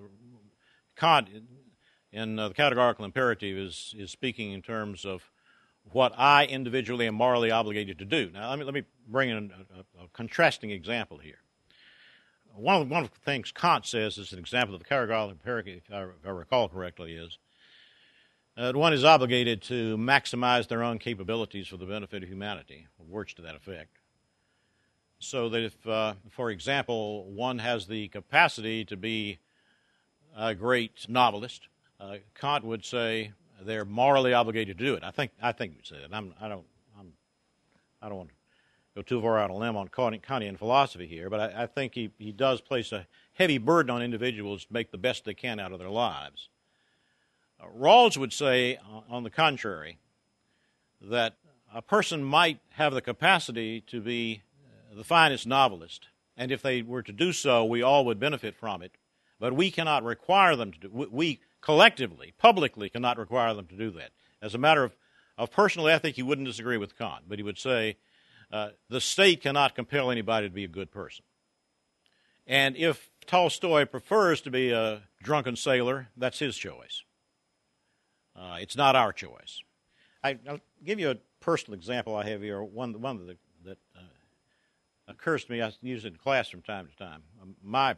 [0.96, 1.30] Kant,
[2.12, 5.32] in uh, the categorical imperative, is, is speaking in terms of
[5.92, 8.32] what I individually am morally obligated to do.
[8.34, 11.40] Now, let me, let me bring in a, a, a contrasting example here.
[12.56, 15.82] One of, one of the things Kant says as an example of the categorical imperative,
[15.86, 17.38] if I, if I recall correctly, is
[18.56, 23.34] that one is obligated to maximize their own capabilities for the benefit of humanity, words
[23.34, 23.98] to that effect.
[25.20, 29.40] So that if, uh, for example, one has the capacity to be
[30.38, 31.68] a great novelist,
[32.00, 33.32] uh, Kant would say,
[33.62, 35.04] they're morally obligated to do it.
[35.04, 36.10] I think I think you said.
[36.12, 36.66] I'm I don't
[37.00, 37.14] I'm
[38.02, 38.36] I don't want to
[38.96, 41.96] go too far out on a limb on Kantian philosophy here, but I, I think
[41.96, 45.60] he, he does place a heavy burden on individuals to make the best they can
[45.60, 46.50] out of their lives.
[47.60, 49.98] Uh, Rawls would say, uh, on the contrary,
[51.02, 51.36] that
[51.74, 54.44] a person might have the capacity to be
[54.96, 58.84] the finest novelist, and if they were to do so, we all would benefit from
[58.84, 58.92] it.
[59.40, 61.08] But we cannot require them to do.
[61.12, 64.12] We collectively, publicly, cannot require them to do that.
[64.42, 64.96] As a matter of,
[65.38, 67.98] of personal ethic, he wouldn't disagree with Kant, but he would say
[68.52, 71.24] uh, the state cannot compel anybody to be a good person.
[72.46, 77.04] And if Tolstoy prefers to be a drunken sailor, that's his choice.
[78.36, 79.62] Uh, it's not our choice.
[80.22, 84.02] I, will give you a personal example I have here, one, one that, uh,
[85.08, 85.62] occurs to me.
[85.62, 87.24] I use it in class from time to time.
[87.42, 87.96] Um, my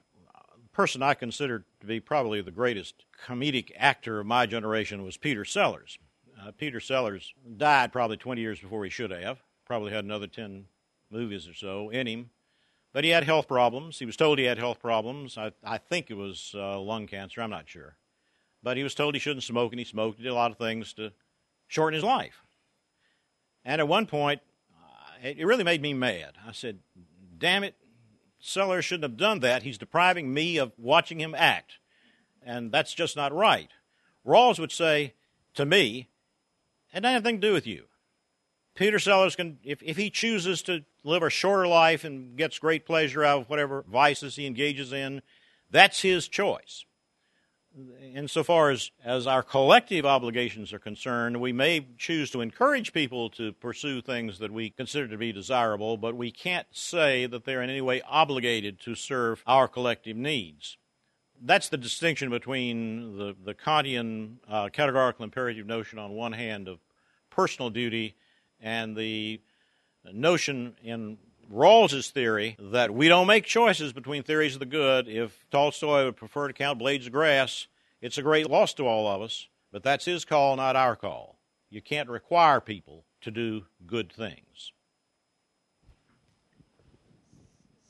[0.75, 5.45] person I consider to be probably the greatest comedic actor of my generation was Peter
[5.45, 5.97] Sellers.
[6.39, 9.41] Uh, Peter Sellers died probably 20 years before he should have.
[9.65, 10.65] Probably had another 10
[11.09, 12.29] movies or so in him.
[12.91, 13.99] But he had health problems.
[13.99, 15.37] He was told he had health problems.
[15.37, 17.41] I, I think it was uh, lung cancer.
[17.41, 17.95] I'm not sure.
[18.61, 20.17] But he was told he shouldn't smoke, and he smoked.
[20.17, 21.13] He did a lot of things to
[21.67, 22.43] shorten his life.
[23.63, 24.41] And at one point,
[24.73, 26.33] uh, it really made me mad.
[26.45, 26.79] I said,
[27.37, 27.75] damn it,
[28.45, 29.63] Sellers shouldn't have done that.
[29.63, 31.79] He's depriving me of watching him act.
[32.43, 33.69] And that's just not right.
[34.25, 35.13] Rawls would say
[35.55, 36.09] to me,
[36.93, 37.85] it had nothing to do with you.
[38.75, 42.85] Peter Sellers can, if, if he chooses to live a shorter life and gets great
[42.85, 45.21] pleasure out of whatever vices he engages in,
[45.71, 46.85] that's his choice
[48.13, 53.53] insofar as, as our collective obligations are concerned, we may choose to encourage people to
[53.53, 57.69] pursue things that we consider to be desirable, but we can't say that they're in
[57.69, 60.77] any way obligated to serve our collective needs.
[61.41, 66.79] That's the distinction between the, the Kantian uh, categorical imperative notion on one hand of
[67.29, 68.15] personal duty
[68.61, 69.41] and the
[70.13, 71.17] notion in
[71.49, 75.07] Rawls's theory that we don't make choices between theories of the good.
[75.07, 77.67] If Tolstoy would prefer to count blades of grass,
[78.01, 81.37] it's a great loss to all of us, but that's his call, not our call.
[81.69, 84.71] You can't require people to do good things.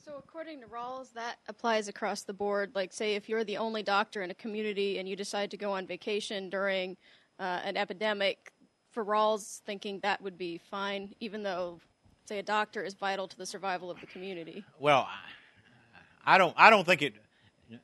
[0.04, 2.72] So, according to Rawls, that applies across the board.
[2.74, 5.72] Like, say, if you're the only doctor in a community and you decide to go
[5.72, 6.96] on vacation during
[7.38, 8.52] uh, an epidemic,
[8.96, 11.80] for Rawls, thinking that would be fine, even though
[12.28, 14.64] say a doctor is vital to the survival of the community?
[14.78, 15.08] Well,
[16.24, 17.14] I don't I don't think it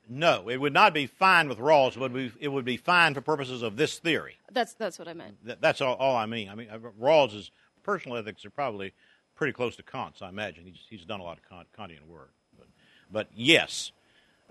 [0.09, 3.63] no, it would not be fine with Rawls, but it would be fine for purposes
[3.63, 4.37] of this theory.
[4.53, 5.37] That's that's what I meant.
[5.61, 6.49] that's all, all, I mean.
[6.49, 7.51] I mean, uh, Rawls's
[7.83, 8.93] personal ethics are probably
[9.35, 10.23] pretty close to Kant's.
[10.23, 12.31] I imagine he's he's done a lot of Kantian work.
[12.57, 12.69] But,
[13.11, 13.91] but yes,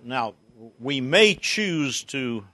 [0.04, 0.34] now
[0.80, 2.46] we may choose to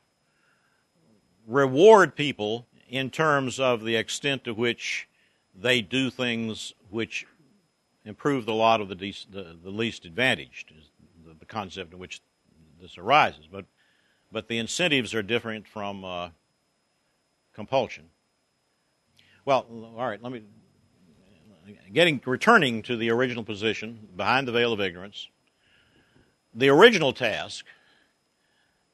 [1.47, 5.07] reward people in terms of the extent to which
[5.59, 7.25] they do things which
[8.05, 10.71] improve the lot of the, de- the, the, least advantaged,
[11.25, 12.21] the, the, concept in which
[12.81, 13.47] this arises.
[13.51, 13.65] But,
[14.31, 16.29] but the incentives are different from uh,
[17.53, 18.05] compulsion.
[19.45, 19.65] Well,
[19.97, 20.43] all right, let me.
[21.91, 25.27] Getting returning to the original position behind the veil of ignorance,
[26.53, 27.65] the original task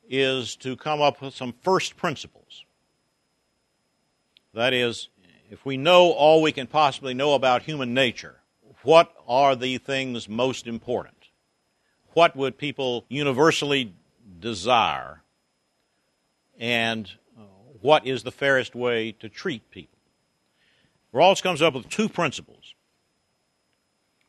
[0.10, 2.66] is to come up with some first principles.
[4.54, 5.10] That is,
[5.54, 8.38] if we know all we can possibly know about human nature,
[8.82, 11.30] what are the things most important?
[12.14, 13.94] What would people universally
[14.40, 15.22] desire?
[16.60, 17.44] And uh,
[17.82, 20.00] what is the fairest way to treat people?
[21.14, 22.74] Rawls comes up with two principles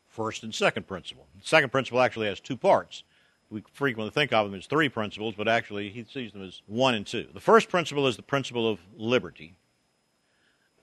[0.07, 1.27] first and second principle.
[1.41, 3.03] The second principle actually has two parts.
[3.49, 6.95] We frequently think of them as three principles, but actually he sees them as one
[6.95, 7.29] and two.
[7.33, 9.57] The first principle is the principle of liberty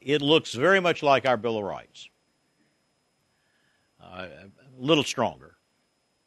[0.02, 2.10] it looks very much like our Bill of Rights,
[4.04, 4.50] uh, a
[4.80, 5.56] little stronger,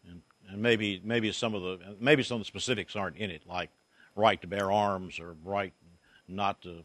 [0.08, 3.42] and, and, maybe maybe some of the maybe some of the specifics aren't in it,
[3.46, 3.70] like
[4.14, 5.72] right to bear arms or right
[6.28, 6.84] not to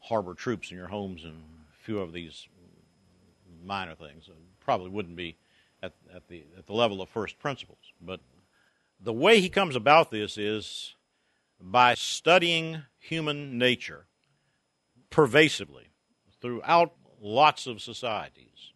[0.00, 2.48] harbor troops in your homes and a few of these
[3.64, 4.30] minor things.
[4.60, 5.36] probably wouldn't be
[5.82, 8.20] at, at the at the level of first principles, but
[9.00, 10.94] the way he comes about this is
[11.60, 14.06] by studying human nature
[15.10, 15.87] pervasively
[16.40, 18.72] throughout lots of societies.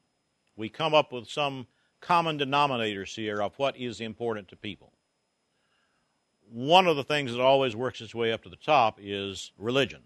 [0.57, 1.67] We come up with some
[2.01, 4.93] common denominators here of what is important to people.
[6.51, 10.03] One of the things that always works its way up to the top is religion,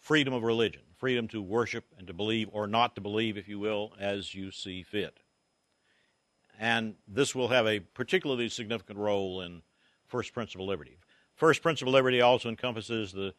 [0.00, 3.58] freedom of religion, freedom to worship and to believe or not to believe, if you
[3.58, 5.20] will, as you see fit.
[6.58, 9.62] And this will have a particularly significant role in
[10.08, 10.98] first principle liberty.
[11.36, 13.32] First principle liberty also encompasses the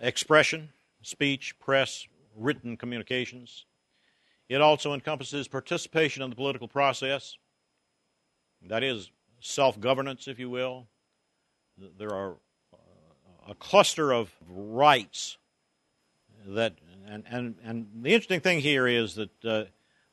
[0.00, 0.68] expression,
[1.00, 2.06] speech, press,
[2.36, 3.64] written communications.
[4.48, 7.36] It also encompasses participation in the political process.
[8.68, 9.10] That is
[9.40, 10.86] self governance, if you will.
[11.98, 12.36] There are
[12.72, 15.36] uh, a cluster of rights
[16.46, 16.74] that,
[17.06, 19.64] and, and, and the interesting thing here is that uh,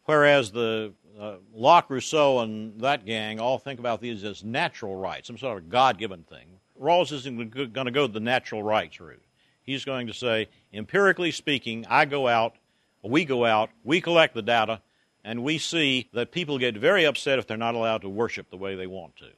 [0.05, 5.27] whereas the uh, Locke, Rousseau, and that gang all think about these as natural rights,
[5.27, 9.21] some sort of God given thing, Rawls isn't going to go the natural rights route.
[9.63, 12.55] He's going to say, empirically speaking, I go out,
[13.01, 14.81] we go out, we collect the data,
[15.23, 18.57] and we see that people get very upset if they're not allowed to worship the
[18.57, 19.29] way they want to.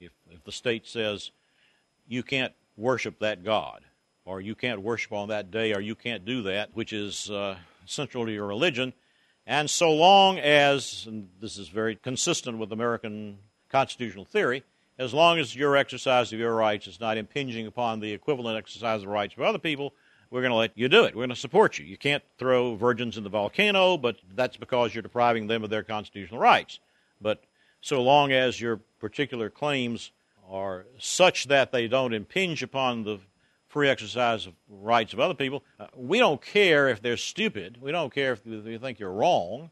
[0.00, 1.30] If, if the state says,
[2.08, 3.82] you can't worship that God,
[4.24, 7.56] or you can't worship on that day, or you can't do that, which is uh,
[7.84, 8.92] central to your religion.
[9.46, 14.64] And so long as, and this is very consistent with American constitutional theory,
[14.98, 19.02] as long as your exercise of your rights is not impinging upon the equivalent exercise
[19.02, 19.92] of rights of other people,
[20.30, 21.14] we're going to let you do it.
[21.14, 21.84] We're going to support you.
[21.84, 25.82] You can't throw virgins in the volcano, but that's because you're depriving them of their
[25.82, 26.80] constitutional rights.
[27.20, 27.44] But
[27.80, 30.10] so long as your particular claims
[30.50, 33.18] are such that they don't impinge upon the
[33.68, 37.78] free exercise of rights of other people, uh, we don't care if they're stupid.
[37.80, 39.70] We don't care if we think you're wrong.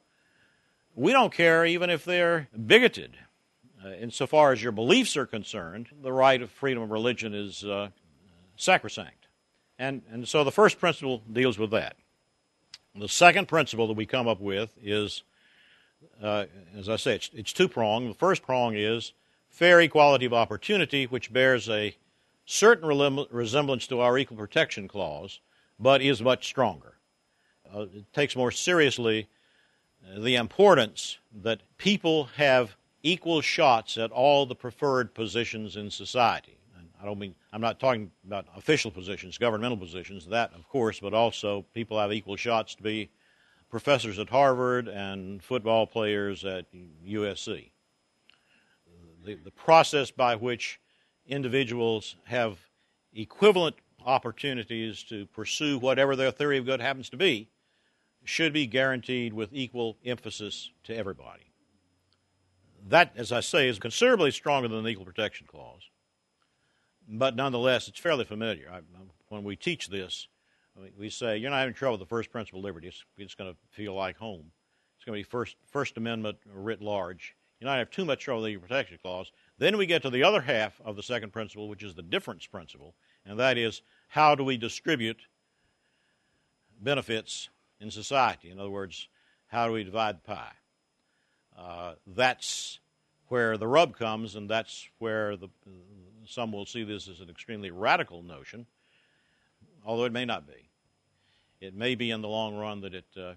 [0.94, 3.16] We don't care even if they're bigoted.
[3.84, 7.90] Uh, insofar as your beliefs are concerned, the right of freedom of religion is uh,
[8.56, 9.26] sacrosanct.
[9.78, 11.96] And, and so the first principle deals with that.
[12.94, 15.22] The second principle that we come up with is,
[16.22, 16.46] uh,
[16.78, 18.08] as I say, it's, it's two pronged.
[18.08, 19.12] The first prong is
[19.50, 21.94] fair equality of opportunity, which bears a
[22.46, 22.86] certain
[23.30, 25.40] resemblance to our equal protection clause,
[25.78, 26.94] but is much stronger.
[27.74, 29.28] Uh, it takes more seriously
[30.16, 36.56] the importance that people have equal shots at all the preferred positions in society.
[36.76, 40.98] And I don't mean, I'm not talking about official positions, governmental positions, that of course,
[40.98, 43.10] but also people have equal shots to be
[43.70, 46.64] professors at Harvard and football players at
[47.06, 47.70] USC.
[49.24, 50.80] The, the process by which
[51.26, 52.58] individuals have
[53.14, 57.48] equivalent opportunities to pursue whatever their theory of good happens to be
[58.24, 61.53] should be guaranteed with equal emphasis to everybody
[62.88, 65.82] that, as I say, is considerably stronger than the Equal Protection Clause.
[67.08, 68.70] But nonetheless, it's fairly familiar.
[68.72, 68.80] I,
[69.28, 70.28] when we teach this,
[70.98, 72.88] we say you're not having trouble with the first principle of liberty.
[72.88, 74.50] It's, it's going to feel like home.
[74.96, 77.36] It's going to be First, first Amendment writ large.
[77.60, 79.32] You're not have too much trouble with the Equal Protection Clause.
[79.58, 82.46] Then we get to the other half of the second principle, which is the difference
[82.46, 85.22] principle, and that is how do we distribute
[86.80, 87.48] benefits
[87.80, 88.50] in society?
[88.50, 89.08] In other words,
[89.46, 90.52] how do we divide the pie?
[91.58, 92.80] Uh, that's
[93.28, 95.48] where the rub comes, and that's where the,
[96.26, 98.66] some will see this as an extremely radical notion,
[99.84, 100.68] although it may not be.
[101.60, 103.34] It may be in the long run that it, uh,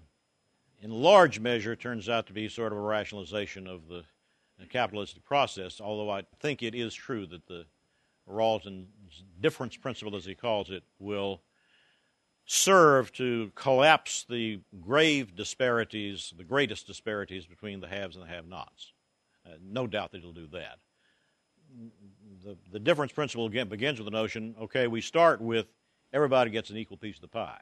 [0.82, 4.04] in large measure, turns out to be sort of a rationalization of the,
[4.58, 7.64] the capitalistic process, although I think it is true that the
[8.26, 8.84] Rawls's
[9.40, 11.40] difference principle, as he calls it, will
[12.50, 18.46] serve to collapse the grave disparities, the greatest disparities between the haves and the have
[18.46, 18.94] nots.
[19.46, 20.78] Uh, no doubt that it'll do that.
[22.42, 25.66] The, the difference principle again begins with the notion okay, we start with
[26.10, 27.60] everybody gets an equal piece of the pie.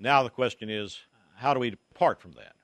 [0.00, 0.98] Now the question is,
[1.36, 2.54] how do we depart from that?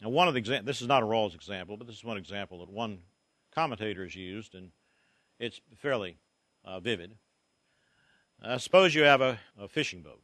[0.00, 2.16] Now, one of the examples, this is not a Rawls example, but this is one
[2.16, 3.00] example that one
[3.54, 4.70] commentator has used, and
[5.38, 6.16] it's fairly
[6.64, 7.14] uh, vivid.
[8.44, 10.20] Uh, suppose you have a, a fishing boat.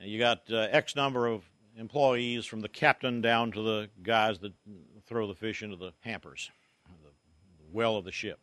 [0.00, 1.42] You got uh, X number of
[1.76, 4.52] employees from the captain down to the guys that
[5.04, 6.52] throw the fish into the hampers,
[7.02, 7.10] the
[7.72, 8.38] well of the ship.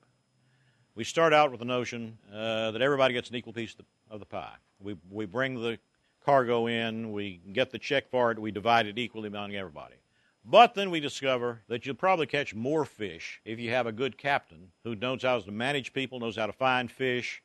[0.93, 3.85] We start out with the notion uh, that everybody gets an equal piece of the,
[4.09, 4.55] of the pie.
[4.81, 5.79] We, we bring the
[6.25, 9.95] cargo in, we get the check for it, we divide it equally among everybody.
[10.43, 14.17] But then we discover that you'll probably catch more fish if you have a good
[14.17, 17.41] captain who knows how to manage people, knows how to find fish,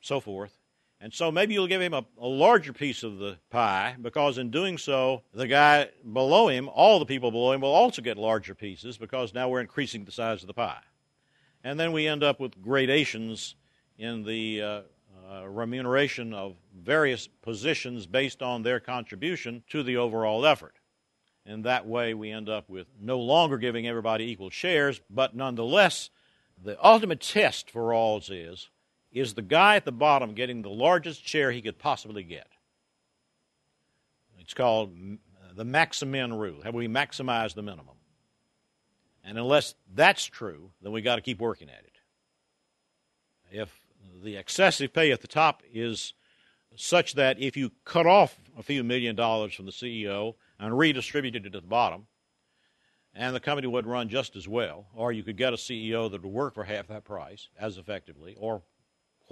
[0.00, 0.61] so forth.
[1.02, 4.52] And so maybe you'll give him a, a, larger piece of the pie because in
[4.52, 8.54] doing so, the guy below him, all the people below him, will also get larger
[8.54, 10.78] pieces because now we're increasing the size of the pie.
[11.64, 13.56] And then we end up with gradations
[13.98, 14.80] in the uh,
[15.28, 20.76] uh, remuneration of various positions based on their contribution to the overall effort.
[21.44, 26.10] And that way we end up with no longer giving everybody equal shares, but nonetheless,
[26.62, 28.68] the ultimate test for Rawls is
[29.12, 32.48] is the guy at the bottom getting the largest share he could possibly get.
[34.38, 36.62] It's called uh, the maximin rule.
[36.62, 37.96] Have we maximized the minimum?
[39.24, 41.98] And unless that's true, then we got to keep working at it.
[43.50, 43.70] If
[44.22, 46.14] the excessive pay at the top is
[46.74, 51.46] such that if you cut off a few million dollars from the CEO and redistributed
[51.46, 52.06] it to the bottom,
[53.14, 56.22] and the company would run just as well, or you could get a CEO that
[56.22, 58.62] would work for half that price as effectively, or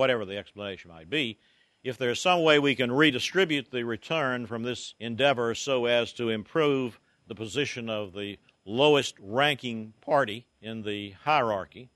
[0.00, 1.38] whatever the explanation might be,
[1.84, 6.30] if there's some way we can redistribute the return from this endeavor so as to
[6.30, 11.90] improve the position of the lowest ranking party in the hierarchy,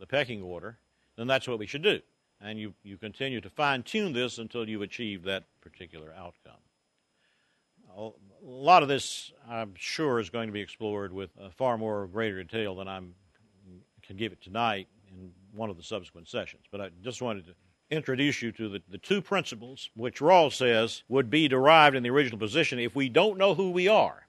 [0.00, 0.78] the pecking order,
[1.18, 2.00] then that's what we should do.
[2.40, 6.54] And you, you continue to fine tune this until you achieve that particular outcome.
[7.94, 8.10] A
[8.42, 12.42] lot of this, I'm sure, is going to be explored with uh, far more greater
[12.42, 13.02] detail than I
[14.02, 16.64] can give it tonight in one of the subsequent sessions.
[16.70, 17.54] But I just wanted to
[17.90, 22.10] introduce you to the, the two principles which Rawls says would be derived in the
[22.10, 24.26] original position if we don't know who we are.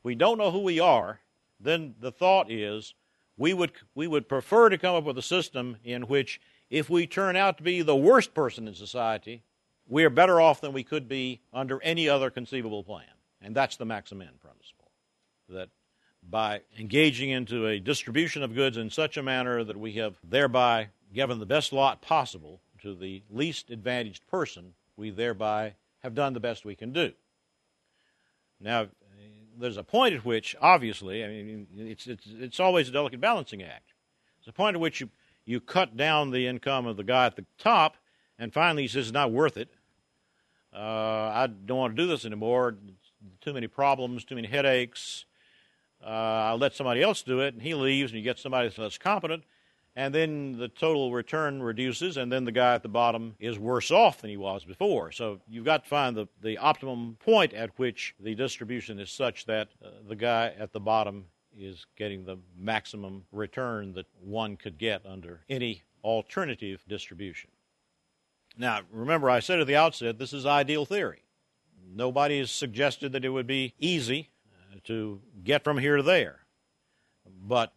[0.00, 1.20] If we don't know who we are,
[1.60, 2.94] then the thought is
[3.36, 6.40] we would, we would prefer to come up with a system in which
[6.70, 9.42] if we turn out to be the worst person in society,
[9.88, 13.06] we are better off than we could be under any other conceivable plan.
[13.40, 14.90] And that's the maximin principle.
[15.48, 15.70] That
[16.30, 20.88] by engaging into a distribution of goods in such a manner that we have thereby
[21.14, 26.40] given the best lot possible to the least advantaged person, we thereby have done the
[26.40, 27.12] best we can do.
[28.60, 28.88] Now,
[29.58, 33.62] there's a point at which, obviously, I mean, it's, it's, it's always a delicate balancing
[33.62, 33.94] act.
[34.38, 35.08] There's a point at which you,
[35.44, 37.96] you cut down the income of the guy at the top,
[38.38, 39.70] and finally he says it's not worth it.
[40.72, 42.76] Uh, I don't want to do this anymore.
[43.40, 45.24] Too many problems, too many headaches.
[46.02, 46.08] Uh,
[46.50, 49.44] I'll let somebody else do it, and he leaves, and you get somebody that's competent,
[49.96, 53.90] and then the total return reduces, and then the guy at the bottom is worse
[53.90, 55.10] off than he was before.
[55.10, 59.46] So you've got to find the, the optimum point at which the distribution is such
[59.46, 61.24] that uh, the guy at the bottom
[61.58, 67.50] is getting the maximum return that one could get under any alternative distribution.
[68.56, 71.22] Now, remember, I said at the outset, this is ideal theory.
[71.92, 74.30] Nobody has suggested that it would be easy
[74.84, 76.40] to get from here to there.
[77.26, 77.72] But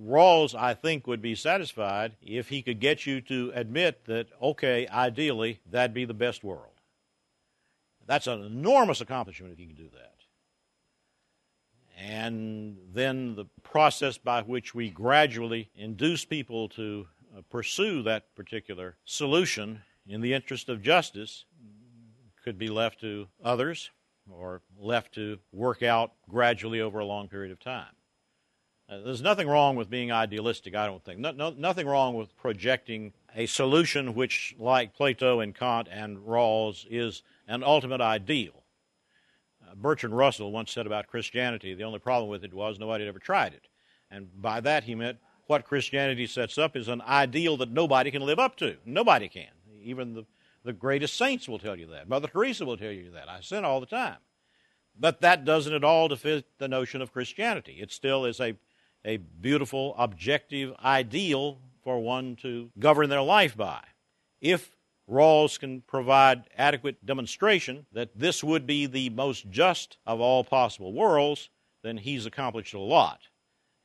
[0.00, 4.86] Rawls, I think, would be satisfied if he could get you to admit that, okay,
[4.88, 6.72] ideally, that'd be the best world.
[8.06, 10.08] That's an enormous accomplishment if you can do that.
[11.96, 18.96] And then the process by which we gradually induce people to uh, pursue that particular
[19.04, 21.44] solution in the interest of justice
[22.42, 23.90] could be left to others
[24.30, 27.94] or left to work out gradually over a long period of time.
[28.88, 31.18] Uh, there's nothing wrong with being idealistic, I don't think.
[31.18, 36.86] No, no, nothing wrong with projecting a solution which, like Plato and Kant and Rawls,
[36.90, 38.64] is an ultimate ideal.
[39.62, 43.08] Uh, Bertrand Russell once said about Christianity the only problem with it was nobody had
[43.08, 43.68] ever tried it.
[44.10, 48.22] And by that he meant what Christianity sets up is an ideal that nobody can
[48.22, 48.76] live up to.
[48.84, 49.48] Nobody can.
[49.82, 50.26] Even the,
[50.64, 52.08] the greatest saints will tell you that.
[52.08, 53.28] Mother Teresa will tell you that.
[53.28, 54.18] I sin all the time.
[54.98, 57.78] But that doesn't at all defeat the notion of Christianity.
[57.80, 58.56] It still is a
[59.04, 63.82] a beautiful, objective ideal for one to govern their life by.
[64.40, 64.76] If
[65.10, 70.92] Rawls can provide adequate demonstration that this would be the most just of all possible
[70.92, 71.50] worlds,
[71.82, 73.20] then he's accomplished a lot.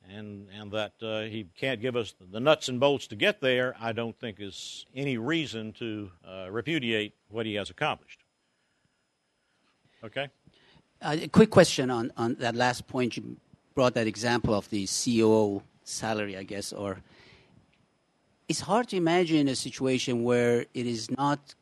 [0.10, 3.76] And, and that uh, he can't give us the nuts and bolts to get there,
[3.80, 8.20] I don't think is any reason to uh, repudiate what he has accomplished.
[10.04, 10.30] Okay?
[11.02, 13.38] Uh, a quick question on, on that last point you
[13.76, 17.02] brought that example of the COO salary, I guess, or
[18.48, 21.54] it's hard to imagine a situation where it is not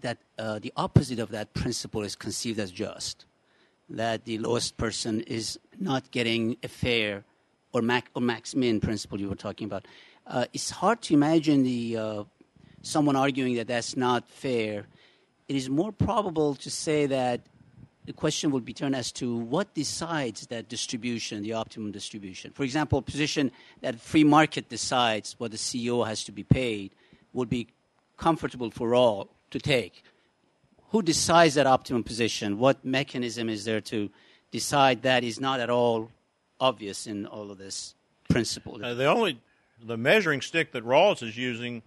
[0.00, 3.26] that uh, the opposite of that principle is conceived as just,
[3.90, 7.24] that the lowest person is not getting a fair
[7.72, 9.86] or max, or max min principle you were talking about.
[10.26, 12.24] Uh, it's hard to imagine the uh,
[12.82, 14.86] someone arguing that that's not fair.
[15.48, 17.40] It is more probable to say that
[18.04, 22.50] the question would be turned as to what decides that distribution, the optimum distribution.
[22.52, 26.92] For example, position that free market decides what the CEO has to be paid
[27.32, 27.68] would be
[28.16, 30.02] comfortable for all to take.
[30.90, 32.58] Who decides that optimum position?
[32.58, 34.10] What mechanism is there to
[34.50, 36.10] decide that is not at all
[36.62, 37.94] obvious in all of this
[38.30, 38.82] principle?
[38.82, 39.40] Uh, the only
[39.84, 41.82] the measuring stick that Rawls is using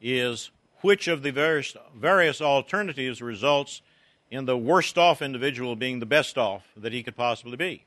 [0.00, 0.50] is
[0.82, 3.80] which of the various various alternatives results
[4.30, 7.84] in the worst off individual being the best off that he could possibly be.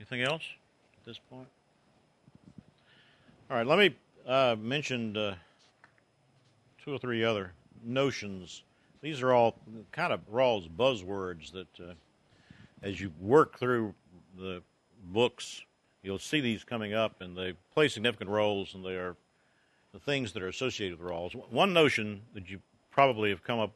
[0.00, 0.42] Anything else
[0.98, 1.48] at this point?
[3.50, 3.94] All right, let me
[4.26, 5.34] uh, mention uh,
[6.84, 7.52] two or three other
[7.84, 8.62] notions.
[9.02, 9.56] These are all
[9.92, 11.94] kind of Rawls buzzwords that, uh,
[12.82, 13.94] as you work through
[14.38, 14.62] the
[15.02, 15.62] books,
[16.02, 19.16] you'll see these coming up, and they play significant roles, and they are
[19.92, 21.32] the things that are associated with Rawls.
[21.50, 22.60] One notion that you
[22.90, 23.72] probably have come up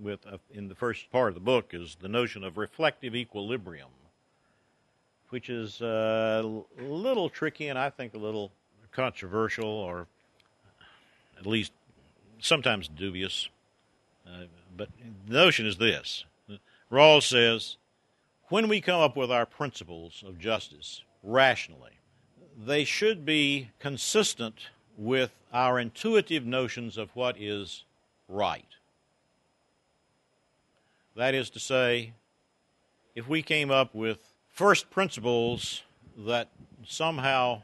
[0.00, 3.88] with uh, in the first part of the book is the notion of reflective equilibrium,
[5.30, 6.42] which is uh,
[6.78, 8.52] a little tricky and I think a little
[8.92, 10.06] controversial, or
[11.38, 11.72] at least
[12.40, 13.48] sometimes dubious.
[14.26, 14.44] Uh,
[14.76, 14.88] but
[15.26, 16.24] the notion is this
[16.90, 17.76] Rawls says
[18.48, 21.98] when we come up with our principles of justice rationally,
[22.56, 27.84] they should be consistent with our intuitive notions of what is
[28.28, 28.64] right.
[31.14, 32.12] That is to say,
[33.14, 35.82] if we came up with first principles
[36.16, 36.48] that
[36.86, 37.62] somehow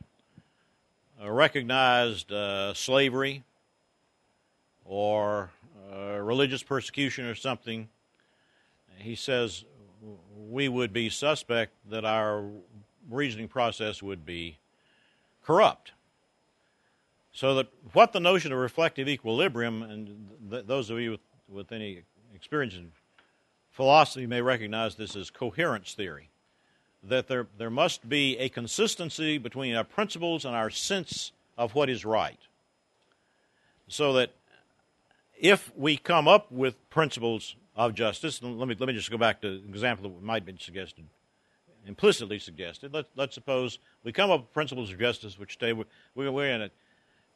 [1.23, 3.43] uh, recognized uh, slavery
[4.85, 5.51] or
[5.93, 7.89] uh, religious persecution or something,
[8.99, 9.65] he says
[10.51, 12.45] we would be suspect that our
[13.11, 14.59] reasoning process would be
[15.45, 15.93] corrupt.
[17.33, 21.73] So that what the notion of reflective equilibrium, and th- those of you with, with
[21.73, 22.03] any
[22.35, 22.93] experience in
[23.71, 26.31] philosophy may recognize this as coherence theory,
[27.03, 31.91] that there, there must be a consistency between our principles and our sense of what
[31.91, 32.39] is right.
[33.89, 34.31] So that
[35.39, 39.41] if we come up with principles of justice, let me, let me just go back
[39.41, 41.05] to an example that might have been suggested,
[41.87, 42.95] implicitly suggested.
[42.95, 46.61] Let, let's suppose we come up with principles of justice which say we're, we're going
[46.61, 46.71] to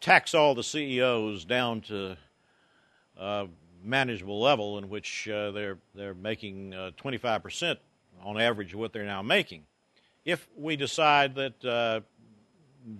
[0.00, 2.16] tax all the CEOs down to
[3.18, 3.46] uh,
[3.82, 7.76] manageable level in which uh, they're, they're making uh, 25%
[8.22, 9.64] on average of what they're now making.
[10.24, 12.00] If we decide that uh,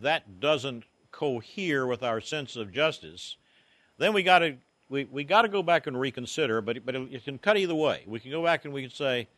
[0.01, 3.37] that doesn't cohere with our sense of justice,
[3.99, 4.57] then we got to
[4.89, 8.03] we, we got to go back and reconsider, but, but it, can cut either way.
[8.07, 9.29] We can go back and we can say,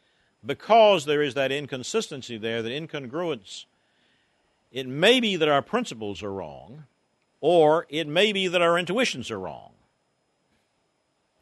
[0.44, 3.64] because there is that inconsistency there, that incongruence,
[4.72, 6.84] it may be that our principles are wrong,
[7.40, 9.72] or it may be that our intuitions are wrong.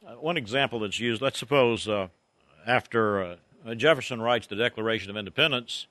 [0.06, 2.08] Uh, one example that's used, let's suppose uh,
[2.66, 3.36] after
[3.66, 5.86] uh, Jefferson writes the Declaration of Independence,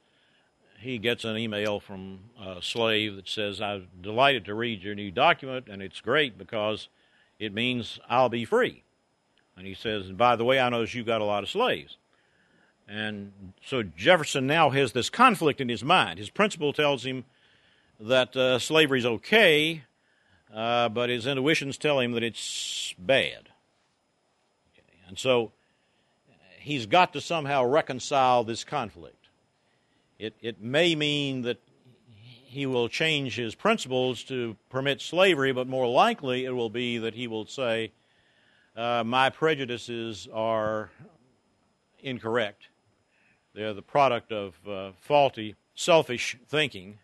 [0.79, 5.11] he gets an email from a slave that says, I'm delighted to read your new
[5.11, 6.87] document, and it's great because
[7.39, 8.83] it means I'll be free.
[9.55, 11.97] And he says, and by the way, I notice you've got a lot of slaves.
[12.87, 16.19] And so Jefferson now has this conflict in his mind.
[16.19, 17.25] His principle tells him
[17.99, 19.83] that uh, slavery is okay,
[20.53, 23.49] uh, but his intuitions tell him that it's bad.
[24.73, 24.97] Okay.
[25.07, 25.51] And so
[26.59, 29.27] he's got to somehow reconcile this conflict.
[30.19, 31.59] It, it may mean that
[32.47, 37.13] he will change his principles to permit slavery, but more likely it will be that
[37.13, 37.91] he will say,
[38.75, 40.89] uh, My prejudices are
[41.99, 42.69] incorrect.
[43.53, 46.99] They're the product of uh, faulty, selfish thinking,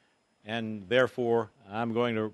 [0.46, 2.34] and therefore I'm going to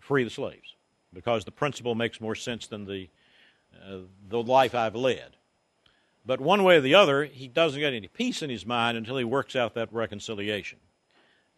[0.00, 0.74] free the slaves
[1.12, 3.08] because the principle makes more sense than the,
[3.86, 3.98] uh,
[4.28, 5.36] the life I've led.
[6.26, 9.16] But one way or the other, he doesn't get any peace in his mind until
[9.16, 10.78] he works out that reconciliation.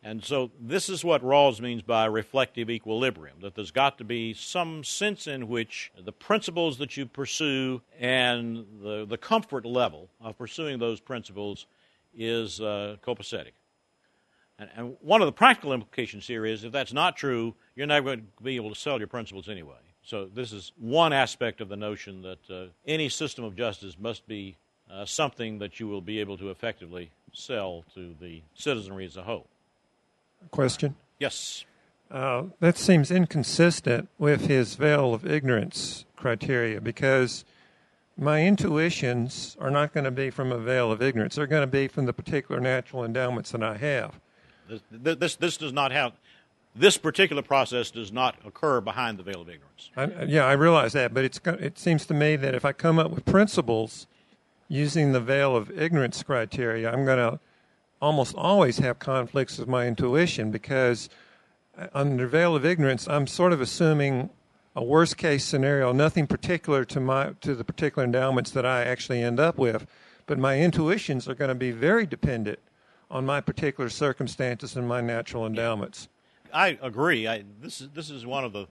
[0.04, 4.34] And so this is what Rawls means by reflective equilibrium that there's got to be
[4.34, 10.36] some sense in which the principles that you pursue and the, the comfort level of
[10.36, 11.66] pursuing those principles
[12.16, 13.52] is uh, copacetic.
[14.58, 18.16] And, and one of the practical implications here is if that's not true, you're never
[18.16, 19.76] going to be able to sell your principles anyway.
[20.02, 24.26] So this is one aspect of the notion that uh, any system of justice must
[24.26, 24.56] be
[24.90, 29.22] uh, something that you will be able to effectively sell to the citizenry as a
[29.22, 29.46] whole
[30.50, 30.96] question?
[31.18, 31.64] Yes.
[32.10, 37.44] Uh, that seems inconsistent with his veil of ignorance criteria because
[38.18, 41.36] my intuitions are not going to be from a veil of ignorance.
[41.36, 44.20] They're going to be from the particular natural endowments that I have.
[44.68, 46.12] This, this, this does not have,
[46.76, 49.90] this particular process does not occur behind the veil of ignorance.
[49.96, 52.98] I, yeah, I realize that, but it's, it seems to me that if I come
[52.98, 54.06] up with principles
[54.68, 57.40] using the veil of ignorance criteria, I'm going to
[58.02, 61.08] almost always have conflicts with my intuition because
[61.78, 64.28] uh, under veil of ignorance, I'm sort of assuming
[64.74, 69.22] a worst case scenario, nothing particular to my to the particular endowments that I actually
[69.22, 69.86] end up with,
[70.26, 72.58] but my intuitions are going to be very dependent
[73.10, 76.08] on my particular circumstances and my natural endowments.
[76.52, 77.28] I agree.
[77.28, 78.66] I, this is this is one of the,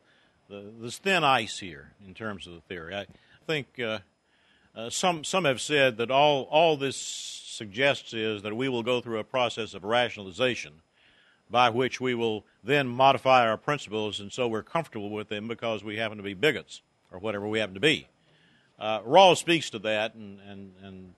[0.50, 2.96] the this thin ice here in terms of the theory.
[2.96, 3.06] I
[3.48, 4.00] think uh,
[4.76, 9.02] uh, some some have said that all all this suggests is that we will go
[9.02, 10.74] through a process of rationalization
[11.50, 15.84] by which we will then modify our principles and so we're comfortable with them because
[15.84, 18.08] we happen to be bigots or whatever we happen to be.
[18.80, 21.14] Uh, Rawls speaks to that and, and, and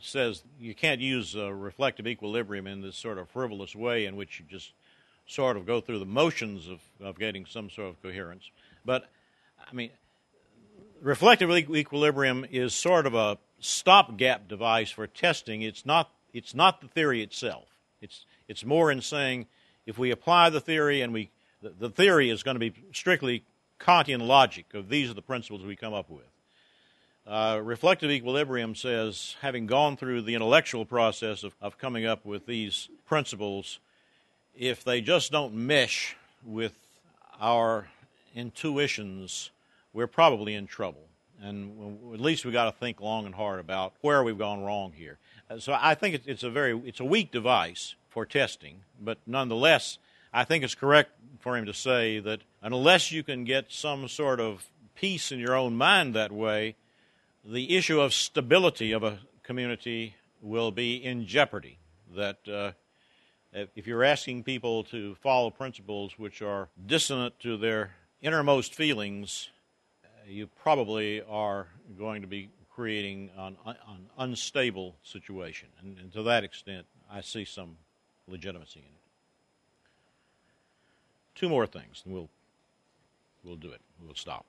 [0.00, 4.40] says you can't use a reflective equilibrium in this sort of frivolous way in which
[4.40, 4.72] you just
[5.26, 8.50] sort of go through the motions of, of getting some sort of coherence.
[8.84, 9.10] But,
[9.70, 9.90] I mean,
[11.02, 15.62] reflective equilibrium is sort of a stopgap device for testing.
[15.62, 17.64] It's not, it's not the theory itself.
[18.00, 19.46] It's, it's more in saying
[19.84, 21.30] if we apply the theory and we,
[21.60, 23.44] the, the theory is going to be strictly
[23.80, 26.24] Kantian logic of these are the principles we come up with.
[27.26, 32.46] Uh, reflective equilibrium says, having gone through the intellectual process of, of coming up with
[32.46, 33.78] these principles,
[34.56, 36.74] if they just don't mesh with
[37.40, 37.88] our
[38.34, 39.50] intuitions,
[39.92, 41.08] we're probably in trouble.
[41.40, 44.92] And at least we've got to think long and hard about where we've gone wrong
[44.92, 45.18] here.
[45.50, 49.98] Uh, so I think it's a very it's a weak device for testing, but nonetheless,
[50.32, 54.38] I think it's correct for him to say that unless you can get some sort
[54.38, 56.76] of peace in your own mind that way,
[57.44, 61.78] the issue of stability of a community will be in jeopardy.
[62.14, 62.72] That uh,
[63.52, 69.48] if you're asking people to follow principles which are dissonant to their innermost feelings,
[70.32, 71.66] you probably are
[71.98, 75.68] going to be creating an, an unstable situation.
[75.80, 77.76] And, and, to that extent, I see some
[78.26, 78.90] legitimacy in it.
[81.34, 82.30] Two more things, and we'll,
[83.44, 83.80] we'll do it.
[84.02, 84.46] We'll stop.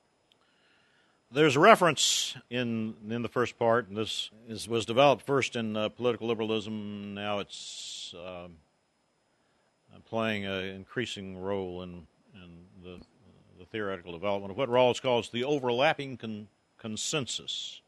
[1.32, 5.76] There's a reference in in the first part, and this is, was developed first in
[5.76, 7.16] uh, political liberalism.
[7.16, 8.50] Now it's uh,
[10.06, 12.06] playing an increasing role in,
[12.36, 13.00] in the
[13.64, 16.48] the theoretical development of what Rawls calls the overlapping con-
[16.78, 17.82] consensus.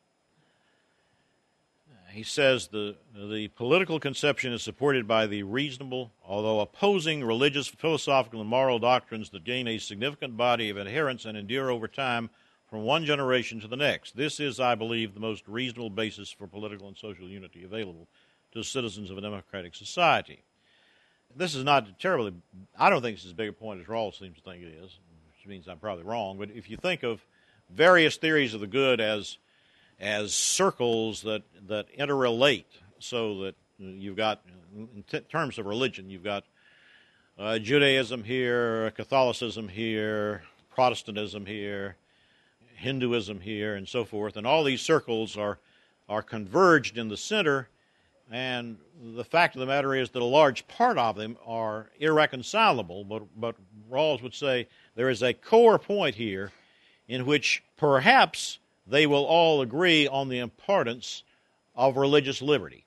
[2.11, 8.39] He says the, the political conception is supported by the reasonable, although opposing religious, philosophical,
[8.39, 12.30] and moral doctrines that gain a significant body of adherents and endure over time
[12.69, 14.15] from one generation to the next.
[14.15, 18.07] This is, I believe, the most reasonable basis for political and social unity available
[18.53, 20.41] to citizens of a democratic society.
[21.36, 22.34] This is not terribly,
[22.80, 24.99] I don't think it's as big a point as Rawls seems to think it is
[25.45, 26.37] which means I'm probably wrong.
[26.37, 27.23] But if you think of
[27.69, 29.37] various theories of the good as
[29.99, 32.65] as circles that that interrelate,
[32.99, 34.41] so that you've got
[34.75, 36.45] in t- terms of religion, you've got
[37.37, 40.43] uh, Judaism here, Catholicism here,
[40.73, 41.95] Protestantism here,
[42.75, 45.59] Hinduism here, and so forth, and all these circles are
[46.09, 47.69] are converged in the center.
[48.31, 53.03] And the fact of the matter is that a large part of them are irreconcilable.
[53.03, 53.55] But but
[53.91, 56.51] Rawls would say there is a core point here
[57.07, 61.23] in which perhaps they will all agree on the importance
[61.75, 62.85] of religious liberty.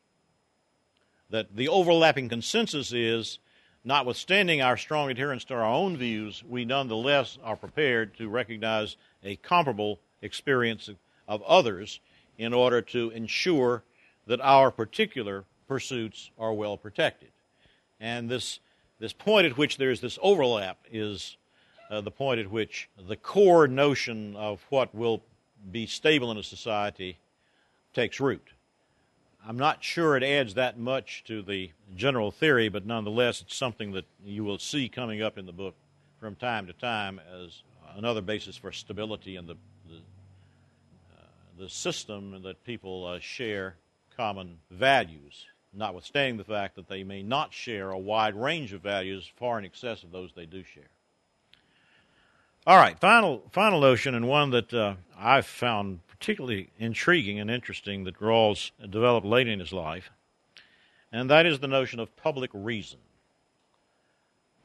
[1.30, 3.38] That the overlapping consensus is,
[3.84, 9.36] notwithstanding our strong adherence to our own views, we nonetheless are prepared to recognize a
[9.36, 10.88] comparable experience
[11.26, 12.00] of others
[12.38, 13.82] in order to ensure
[14.26, 17.28] that our particular pursuits are well protected.
[18.00, 18.60] And this,
[18.98, 21.36] this point at which there's this overlap is
[21.90, 25.22] uh, the point at which the core notion of what will
[25.70, 27.18] be stable in a society
[27.94, 28.46] takes root.
[29.46, 33.92] I'm not sure it adds that much to the general theory, but nonetheless, it's something
[33.92, 35.74] that you will see coming up in the book
[36.20, 37.62] from time to time as
[37.96, 39.56] another basis for stability in the
[39.88, 39.96] the,
[41.16, 41.22] uh,
[41.58, 43.76] the system that people uh, share
[44.16, 49.30] common values, notwithstanding the fact that they may not share a wide range of values
[49.36, 50.90] far in excess of those they do share.
[52.68, 58.04] All right, final final notion, and one that uh, I've found particularly intriguing and interesting
[58.04, 60.10] that Rawls developed late in his life,
[61.10, 62.98] and that is the notion of public reason.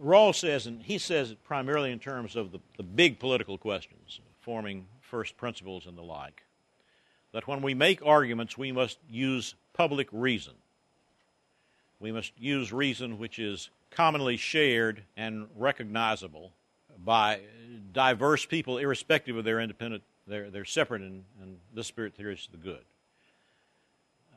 [0.03, 4.19] Rawls says, and he says it primarily in terms of the, the big political questions,
[4.41, 6.43] forming first principles and the like,
[7.31, 10.55] that when we make arguments, we must use public reason.
[12.01, 16.51] We must use reason which is commonly shared and recognizable
[17.03, 17.39] by
[17.91, 22.47] diverse people, irrespective of their independent, they're, they're separate and, in this spirit theory is
[22.51, 22.83] the good.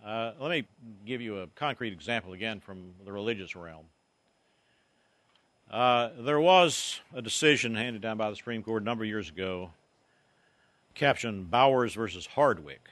[0.05, 0.65] Uh, let me
[1.05, 3.87] give you a concrete example again from the religious realm.
[5.71, 9.29] Uh, there was a decision handed down by the Supreme Court a number of years
[9.29, 9.73] ago,
[10.95, 12.89] captioned Bowers versus Hardwick,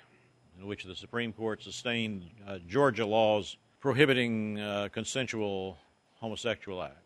[0.59, 5.79] in which the Supreme Court sustained uh, Georgia laws prohibiting uh, consensual
[6.19, 7.04] homosexual acts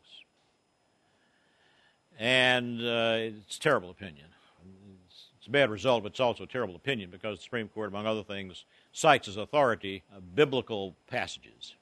[2.18, 4.26] and uh, it's a terrible opinion.
[5.06, 7.88] It's, it's, a bad result, but it's also a terrible opinion because the Supreme Court,
[7.88, 11.74] among other things, cites as authority uh, biblical passages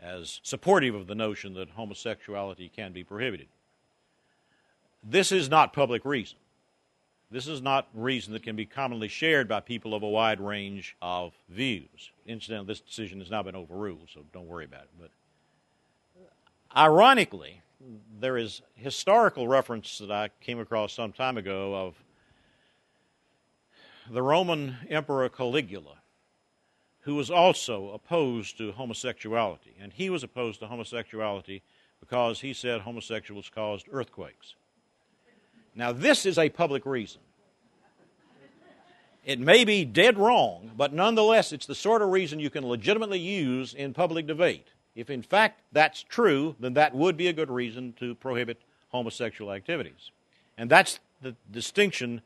[0.00, 3.48] as supportive of the notion that homosexuality can be prohibited.
[5.02, 6.38] This is not public reason.
[7.30, 10.96] This is not reason that can be commonly shared by people of a wide range
[11.02, 12.12] of views.
[12.26, 14.90] Incidentally, this decision has now been overruled, so don't worry about it.
[15.00, 15.10] But
[16.76, 17.62] ironically,
[18.18, 21.94] there is historical reference that I came across some time ago of
[24.10, 25.98] the Roman Emperor Caligula,
[27.00, 29.74] who was also opposed to homosexuality.
[29.80, 31.62] And he was opposed to homosexuality
[32.00, 34.54] because he said homosexuals caused earthquakes.
[35.74, 37.20] Now, this is a public reason.
[39.24, 43.18] It may be dead wrong, but nonetheless, it's the sort of reason you can legitimately
[43.18, 44.68] use in public debate.
[44.96, 49.52] If in fact that's true, then that would be a good reason to prohibit homosexual
[49.52, 50.10] activities.
[50.58, 52.22] And that's the distinction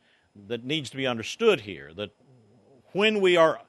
[0.49, 2.11] that needs to be understood here that
[2.93, 3.61] when we are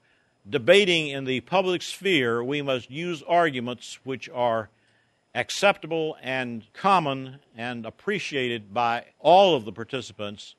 [0.49, 4.70] debating in the public sphere, we must use arguments which are
[5.34, 10.56] acceptable and common and appreciated by all of the participants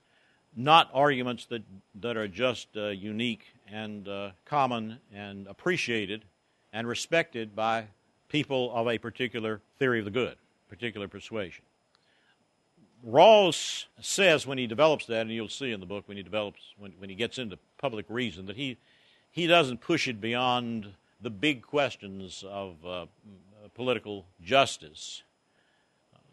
[0.56, 1.62] not arguments that,
[2.00, 6.24] that are just uh, unique and uh, common and appreciated
[6.72, 7.86] and respected by
[8.32, 10.36] people of a particular theory of the good,
[10.70, 11.62] particular persuasion.
[13.06, 16.60] Rawls says when he develops that, and you'll see in the book when he develops,
[16.78, 18.78] when, when he gets into public reason, that he,
[19.30, 23.06] he doesn't push it beyond the big questions of uh,
[23.74, 25.22] political justice.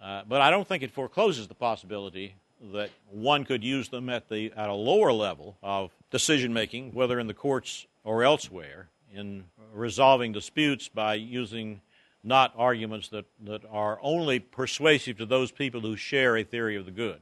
[0.01, 2.35] Uh, but I don't think it forecloses the possibility
[2.71, 7.19] that one could use them at the at a lower level of decision making, whether
[7.19, 9.43] in the courts or elsewhere, in
[9.73, 11.81] resolving disputes by using
[12.23, 16.85] not arguments that, that are only persuasive to those people who share a theory of
[16.85, 17.19] the good.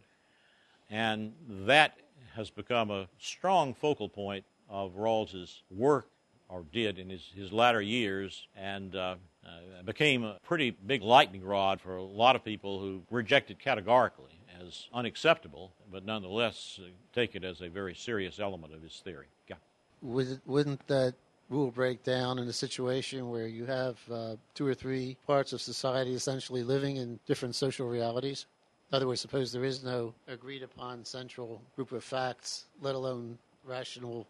[0.90, 1.34] And
[1.66, 1.98] that
[2.36, 6.08] has become a strong focal point of Rawls's work,
[6.50, 11.44] or did in his, his latter years, and uh, uh, became a pretty big lightning
[11.44, 17.36] rod for a lot of people who rejected categorically as unacceptable, but nonetheless uh, take
[17.36, 19.28] it as a very serious element of his theory.
[19.48, 19.56] Yeah.
[20.02, 21.16] Would, wouldn't that
[21.50, 25.62] rule break down in a situation where you have uh, two or three parts of
[25.62, 28.46] society essentially living in different social realities?
[28.92, 33.38] In other words, suppose there is no agreed upon central group of facts, let alone
[33.66, 34.28] rational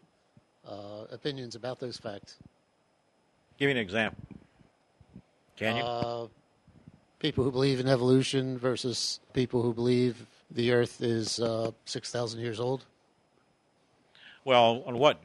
[0.66, 2.36] uh, opinions about those facts.
[3.58, 4.22] Give me an example.
[5.56, 5.82] Can you?
[5.82, 6.26] Uh,
[7.18, 12.40] people who believe in evolution versus people who believe the Earth is uh, six thousand
[12.40, 12.84] years old?
[14.44, 15.20] Well, on what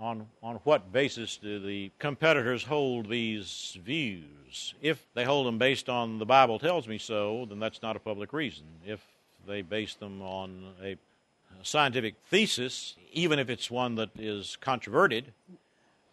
[0.00, 4.74] on on what basis do the competitors hold these views?
[4.80, 8.00] If they hold them based on the Bible tells me so, then that's not a
[8.00, 8.64] public reason.
[8.86, 9.00] If
[9.46, 10.96] they base them on a
[11.62, 15.32] scientific thesis, even if it's one that is controverted,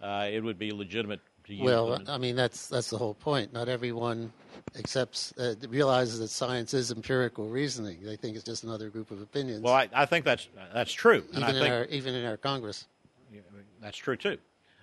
[0.02, 1.64] uh, it would be legitimate to use.
[1.64, 3.54] well, I mean that's that's the whole point.
[3.54, 4.34] Not everyone
[4.78, 8.00] accepts uh, realizes that science is empirical reasoning.
[8.04, 9.62] They think it's just another group of opinions.
[9.62, 11.24] Well, I, I think that's that's true.
[11.32, 12.88] Even in think, our even in our Congress,
[13.82, 14.38] that's true too.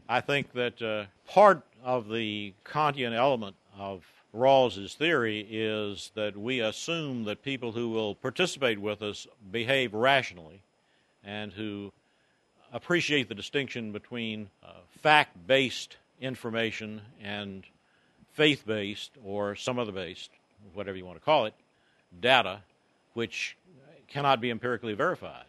[0.09, 6.61] I think that uh, part of the Kantian element of Rawls's theory is that we
[6.61, 10.62] assume that people who will participate with us behave rationally,
[11.24, 11.92] and who
[12.72, 14.72] appreciate the distinction between uh,
[15.03, 17.64] fact-based information and
[18.32, 20.30] faith based or some other based,
[20.72, 21.55] whatever you want to call it,
[22.20, 22.61] data,
[23.14, 23.57] which
[24.09, 25.44] cannot be empirically verified.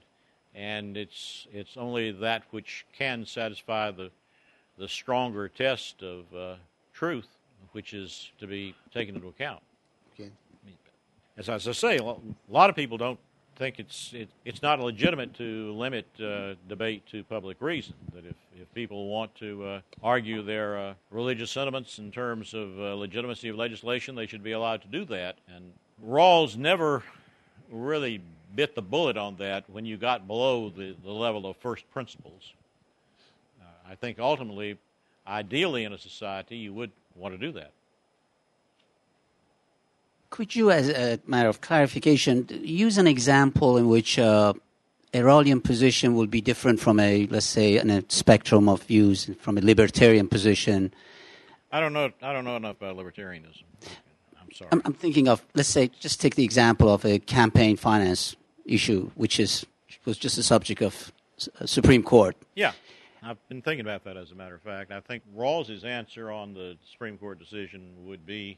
[0.56, 4.12] And it's, it's only that which can satisfy the,
[4.78, 6.56] the stronger test of uh,
[6.93, 7.28] truth,
[7.72, 9.62] which is to be taken into account.
[10.14, 10.30] Okay.
[11.38, 12.16] As, as I say, a
[12.49, 13.20] lot of people don't
[13.56, 17.93] think it's it, it's not legitimate to limit uh, debate to public reason.
[18.14, 22.80] That if, if people want to uh, argue their uh, religious sentiments in terms of
[22.80, 25.38] uh, legitimacy of legislation, they should be allowed to do that.
[25.54, 25.74] And
[26.06, 27.04] Rawls never
[27.72, 28.22] really
[28.56, 32.54] bit the bullet on that when you got below the, the level of first principles.
[33.62, 34.78] Uh, I think ultimately,
[35.28, 37.72] ideally in a society, you would want to do that.
[40.30, 44.54] Could you, as a matter of clarification, use an example in which uh,
[45.14, 49.60] a Rawlsian position will be different from a, let's say, a spectrum of views from
[49.60, 50.91] a libertarian position?
[51.72, 52.12] I don't know.
[52.22, 53.64] I don't know enough about libertarianism.
[54.41, 54.70] I'm sorry.
[54.72, 58.36] I'm, I'm thinking of, let's say, just take the example of a campaign finance
[58.66, 59.66] issue, which is
[60.05, 61.11] was just a subject of
[61.59, 62.36] uh, Supreme Court.
[62.55, 62.74] Yeah.
[63.26, 64.91] I've been thinking about that as a matter of fact.
[64.91, 68.57] I think Rawls's answer on the Supreme Court decision would be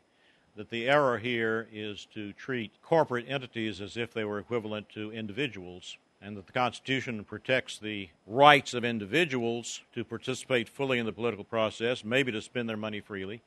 [0.55, 5.11] that the error here is to treat corporate entities as if they were equivalent to
[5.11, 11.13] individuals, and that the Constitution protects the rights of individuals to participate fully in the
[11.13, 13.43] political process, maybe to spend their money freely.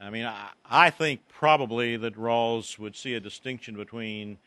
[0.00, 4.38] I mean, I, I think probably that Rawls would see a distinction between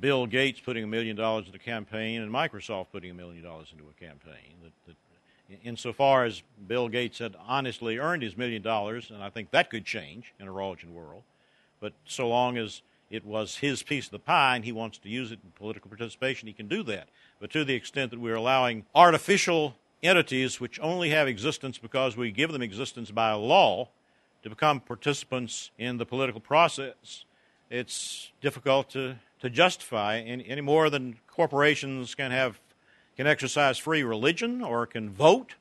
[0.00, 3.68] Bill Gates putting a million dollars into a campaign and Microsoft putting a million dollars
[3.72, 4.54] into a campaign.
[4.62, 4.96] That, that
[5.64, 9.84] insofar as Bill Gates had honestly earned his million dollars, and I think that could
[9.84, 11.22] change in a Rawlsian world.
[11.80, 15.08] But so long as it was his piece of the pie and he wants to
[15.08, 17.08] use it in political participation, he can do that.
[17.40, 22.30] But to the extent that we're allowing artificial entities which only have existence because we
[22.30, 23.88] give them existence by law
[24.42, 27.24] to become participants in the political process,
[27.70, 32.58] it's difficult to to justify any, any more than corporations can have
[33.16, 35.54] can exercise free religion or can vote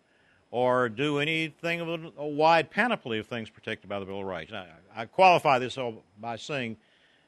[0.51, 4.25] or do anything of a, a wide panoply of things protected by the Bill of
[4.25, 4.51] Rights.
[4.51, 6.77] I, I qualify this all by saying,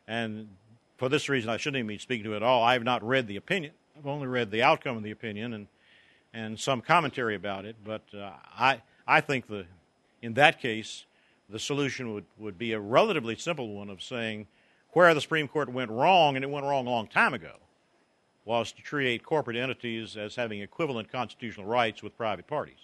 [0.08, 0.50] and
[0.98, 2.64] for this reason, I shouldn't even be speaking to it at all.
[2.64, 3.72] I have not read the opinion.
[3.98, 5.68] I've only read the outcome of the opinion and
[6.34, 7.78] and some commentary about it.
[7.84, 9.66] But uh, I I think the
[10.22, 11.06] in that case
[11.50, 14.48] the solution would, would be a relatively simple one of saying
[14.98, 17.52] where the Supreme Court went wrong, and it went wrong a long time ago,
[18.46, 22.80] was to create corporate entities as having equivalent constitutional rights with private parties.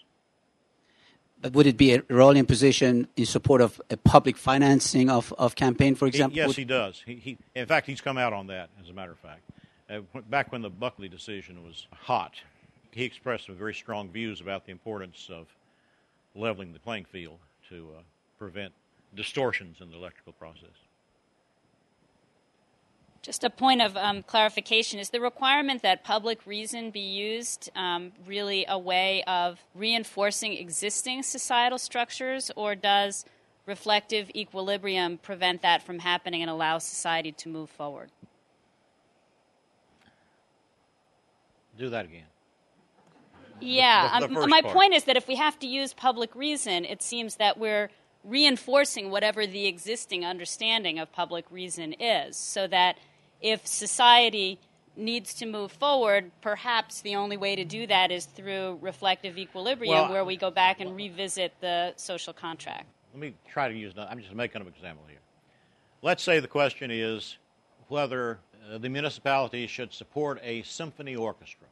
[1.41, 5.55] But would it be a Rawlsian position in support of a public financing of, of
[5.55, 6.35] campaign, for example?
[6.35, 7.01] He, yes, would, he does.
[7.03, 9.41] He, he, in fact, he's come out on that, as a matter of fact.
[9.89, 12.35] Uh, back when the Buckley decision was hot,
[12.91, 15.47] he expressed some very strong views about the importance of
[16.35, 17.39] leveling the playing field
[17.69, 18.01] to uh,
[18.37, 18.71] prevent
[19.15, 20.77] distortions in the electrical process.
[23.23, 28.11] Just a point of um, clarification is the requirement that public reason be used um,
[28.27, 33.23] really a way of reinforcing existing societal structures, or does
[33.65, 38.09] reflective equilibrium prevent that from happening and allow society to move forward?
[41.77, 42.25] Do that again.
[43.61, 44.73] Yeah, The- the um, my part.
[44.73, 47.89] point is that if we have to use public reason, it seems that we're
[48.25, 52.97] reinforcing whatever the existing understanding of public reason is, so that
[53.43, 54.57] if society
[54.95, 59.93] needs to move forward, perhaps the only way to do that is through reflective equilibrium,
[59.93, 62.85] Well, where we go back and revisit the social contract.
[63.13, 63.93] Let me try to use.
[63.97, 65.19] I'm just making an example here.
[66.01, 67.37] Let's say the question is
[67.89, 68.39] whether
[68.71, 71.67] uh, the municipality should support a symphony orchestra.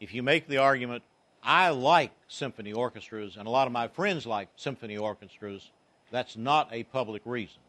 [0.00, 1.02] If you make the argument,
[1.42, 5.70] I like symphony orchestras, and a lot of my friends like symphony orchestras,
[6.10, 7.60] that's not a public reason.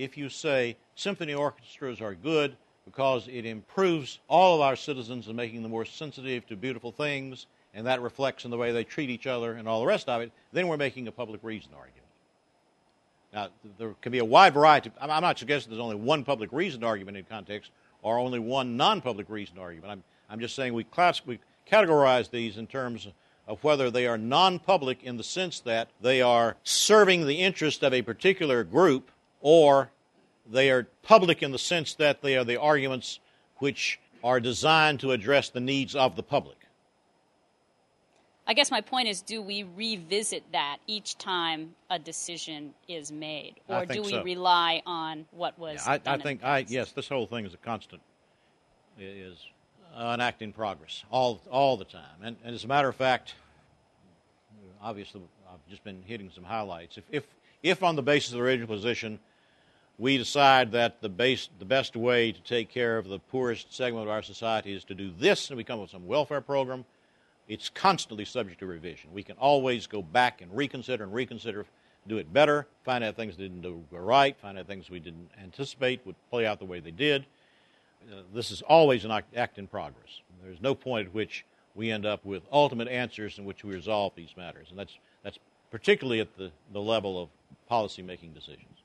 [0.00, 5.36] If you say symphony orchestras are good because it improves all of our citizens and
[5.36, 7.44] making them more sensitive to beautiful things,
[7.74, 10.22] and that reflects in the way they treat each other and all the rest of
[10.22, 12.00] it, then we're making a public reason argument.
[13.34, 13.48] Now,
[13.78, 14.90] there can be a wide variety.
[14.98, 17.70] I'm I'm not suggesting there's only one public reason argument in context
[18.02, 19.92] or only one non public reason argument.
[19.92, 21.40] I'm, I'm just saying we, class, we
[21.70, 23.06] categorize these in terms
[23.46, 27.82] of whether they are non public in the sense that they are serving the interest
[27.82, 29.10] of a particular group
[29.40, 29.90] or
[30.50, 33.20] they are public in the sense that they are the arguments
[33.58, 36.56] which are designed to address the needs of the public.
[38.46, 43.54] I guess my point is do we revisit that each time a decision is made?
[43.68, 44.24] Or do we so.
[44.24, 47.54] rely on what was I, done I in think I yes, this whole thing is
[47.54, 48.02] a constant,
[48.98, 49.38] is
[49.94, 52.02] an act in progress all all the time.
[52.24, 53.34] And, and as a matter of fact,
[54.82, 56.98] obviously I've just been hitting some highlights.
[56.98, 57.24] If if
[57.62, 59.20] if on the basis of the original position
[60.00, 64.04] we decide that the base the best way to take care of the poorest segment
[64.06, 66.86] of our society is to do this, and we come up with some welfare program,
[67.48, 69.12] it's constantly subject to revision.
[69.12, 71.66] We can always go back and reconsider and reconsider,
[72.08, 76.00] do it better, find out things didn't do right, find out things we didn't anticipate
[76.06, 77.26] would play out the way they did.
[78.10, 80.22] Uh, this is always an act- act in progress.
[80.42, 81.44] There's no point at which
[81.74, 85.38] we end up with ultimate answers in which we resolve these matters, and that's that's
[85.70, 87.28] particularly at the, the level of
[87.68, 88.79] policy making decisions.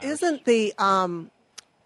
[0.00, 1.30] Isn't the um,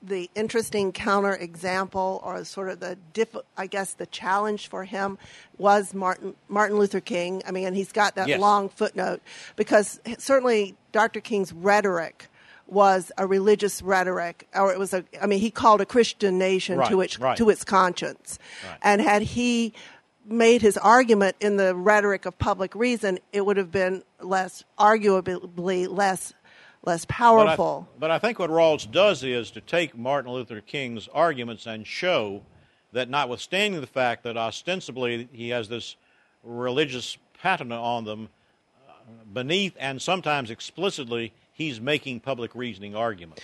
[0.03, 5.19] the interesting counter example, or sort of the diff- I guess the challenge for him
[5.59, 7.43] was Martin Martin Luther King.
[7.47, 8.41] I mean, and he's got that Yes.
[8.41, 9.21] long footnote
[9.57, 11.21] because certainly Dr.
[11.21, 12.29] King's rhetoric
[12.69, 15.05] was a religious rhetoric, or it was a.
[15.21, 17.37] I mean, he called a Christian nation Right, to its right.
[17.37, 18.39] to its conscience,
[18.69, 18.79] Right.
[18.83, 19.73] and had he
[20.29, 25.87] made his argument in the rhetoric of public reason, it would have been less, arguably
[25.89, 26.33] less,
[26.87, 27.89] less powerful.
[27.99, 31.67] But I, but I think what Rawls does is to take Martin Luther King's arguments
[31.67, 32.43] and show
[32.93, 35.97] that, notwithstanding the fact that ostensibly he has this
[36.43, 38.29] religious patina on them,
[38.89, 38.93] uh,
[39.33, 43.43] beneath and sometimes explicitly, he's making public reasoning arguments.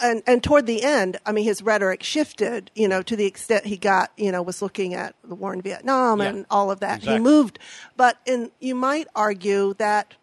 [0.00, 3.66] and and toward the end, I mean, his rhetoric shifted, you know, to the extent
[3.66, 6.98] he got, you know, was looking at the war in Vietnam and all of that.
[6.98, 7.14] exactly.
[7.14, 7.58] He moved,
[7.96, 10.14] but in you might argue that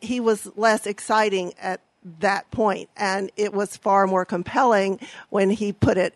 [0.00, 1.80] he was less exciting at
[2.20, 5.00] that point, and it was far more compelling
[5.30, 6.14] when he put it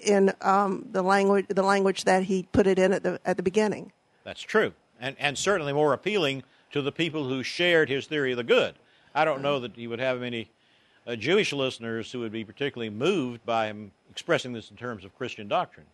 [0.00, 3.42] in um, the language the language that he put it in at the at the
[3.42, 3.92] beginning.
[4.24, 8.36] That's true, and and certainly more appealing to the people who shared his theory of
[8.36, 8.74] the good.
[9.14, 10.50] I don't know that he would have many
[11.06, 15.16] uh, Jewish listeners who would be particularly moved by him expressing this in terms of
[15.16, 15.86] Christian doctrine.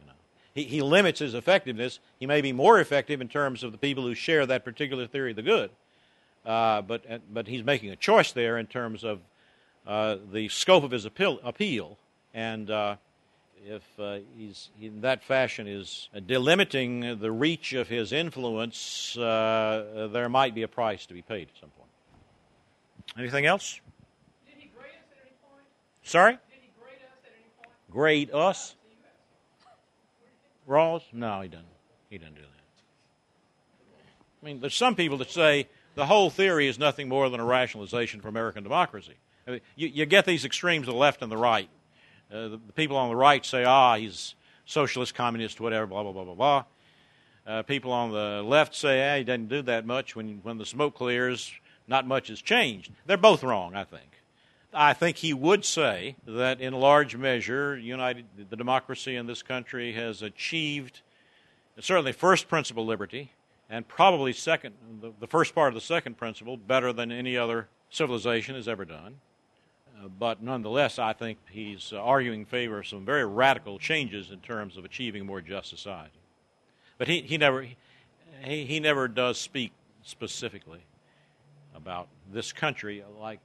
[0.00, 0.12] You know,
[0.54, 1.98] he he limits his effectiveness.
[2.20, 5.30] He may be more effective in terms of the people who share that particular theory
[5.30, 5.70] of the good,
[6.44, 9.20] uh, but uh, but he's making a choice there in terms of
[9.86, 11.98] uh, the scope of his appeal, appeal
[12.32, 12.96] and uh,
[13.66, 20.28] if uh, he's in that fashion is delimiting the reach of his influence, uh, there
[20.28, 21.90] might be a price to be paid at some point.
[23.18, 23.80] Anything else?
[24.46, 25.64] Did he grade us at any point?
[26.02, 26.32] Sorry?
[26.32, 27.90] Did he grade us at any point?
[27.90, 28.74] Grade us?
[30.68, 31.02] Rawls?
[31.12, 31.66] No, he doesn't.
[32.10, 32.48] He doesn't do that.
[34.42, 37.44] I mean, there's some people that say the whole theory is nothing more than a
[37.44, 39.14] rationalization for American democracy.
[39.46, 41.68] I mean, you, you, get these extremes, the left and the right.
[42.32, 44.34] Uh, the, the, people on the right say, ah, he's
[44.64, 46.64] socialist, communist, whatever, blah, blah, blah, blah, blah.
[47.46, 50.16] Uh, people on the left say, ah, he doesn't do that much.
[50.16, 51.52] When, when the smoke clears,
[51.86, 52.90] not much has changed.
[53.06, 54.08] They're both wrong, I think.
[54.72, 59.92] I think he would say that in large measure, United, the democracy in this country
[59.92, 61.02] has achieved
[61.80, 63.32] certainly first principle liberty,
[63.74, 67.66] and probably second, the, the first part of the second principle, better than any other
[67.90, 69.16] civilization has ever done.
[69.98, 74.38] Uh, but nonetheless, I think he's arguing in favor of some very radical changes in
[74.38, 76.20] terms of achieving a more just society.
[76.98, 77.66] But he, he never
[78.44, 79.72] he, he never does speak
[80.04, 80.84] specifically
[81.74, 83.40] about this country like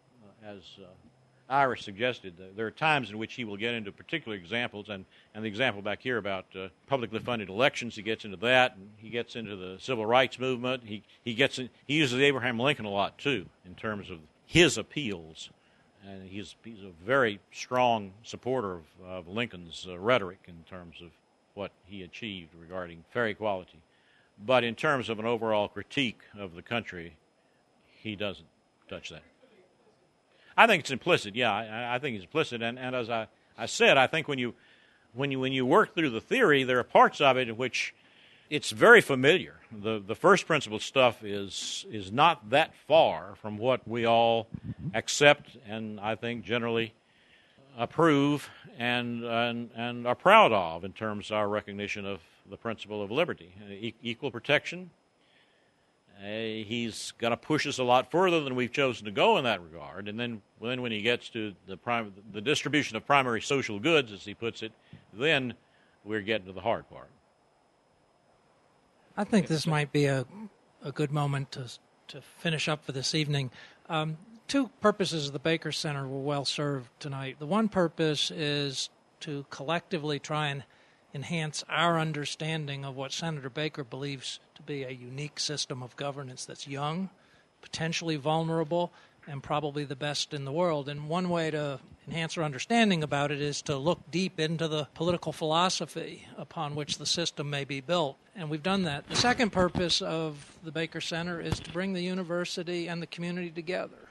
[0.46, 0.86] uh, as uh,
[1.50, 2.36] Ira suggested.
[2.56, 5.82] there are times in which he will get into particular examples, and, and the example
[5.82, 9.56] back here about uh, publicly funded elections, he gets into that, and he gets into
[9.56, 10.84] the civil rights movement.
[10.86, 14.78] He, he, gets in, he uses Abraham Lincoln a lot, too, in terms of his
[14.78, 15.50] appeals.
[16.08, 21.10] And he's, he's a very strong supporter of, of Lincoln's uh, rhetoric in terms of
[21.56, 23.80] what he achieved regarding fair equality.
[24.46, 27.16] But in terms of an overall critique of the country,
[28.02, 28.48] he doesn't
[28.88, 29.24] touch that.
[30.60, 31.36] I think it's implicit.
[31.38, 32.62] Yeah, I, I think it's implicit.
[32.62, 33.28] And, and as I,
[33.58, 34.54] I said, I think when you
[35.14, 37.96] when you when you work through the theory, there are parts of it in which
[38.50, 39.56] it's very familiar.
[39.72, 44.48] The the first principle stuff is is not that far from what we all
[44.94, 46.94] accept and I think generally
[47.78, 52.20] approve and and, and are proud of in terms of our recognition of
[52.50, 54.90] the principle of liberty, e- equal protection,
[56.20, 59.46] uh, he's going to push us a lot further than we've chosen to go in
[59.46, 60.10] that regard.
[60.10, 64.12] And then, then when he gets to the, prim- the distribution of primary social goods,
[64.12, 64.74] as he puts it,
[65.14, 65.54] then
[66.04, 67.10] we're getting to the hard part.
[69.16, 70.26] I think this might be a,
[70.84, 71.70] a good moment to,
[72.10, 73.52] to finish up for this evening.
[73.88, 74.18] Um,
[74.48, 77.38] two purposes of the Baker Center were well served tonight.
[77.40, 78.90] The one purpose is
[79.22, 80.64] to collectively try and
[81.14, 86.46] enhance our understanding of what Senator Baker believes to be a unique system of governance
[86.46, 87.10] that's young,
[87.62, 88.92] potentially vulnerable,
[89.28, 90.90] and probably the best in the world.
[90.90, 94.88] And one way to enhance our understanding about it is to look deep into the
[94.94, 98.18] political philosophy upon which the system may be built.
[98.36, 99.08] And we've done that.
[99.08, 103.52] The second purpose of the Baker Center is to bring the university and the community
[103.52, 104.10] together.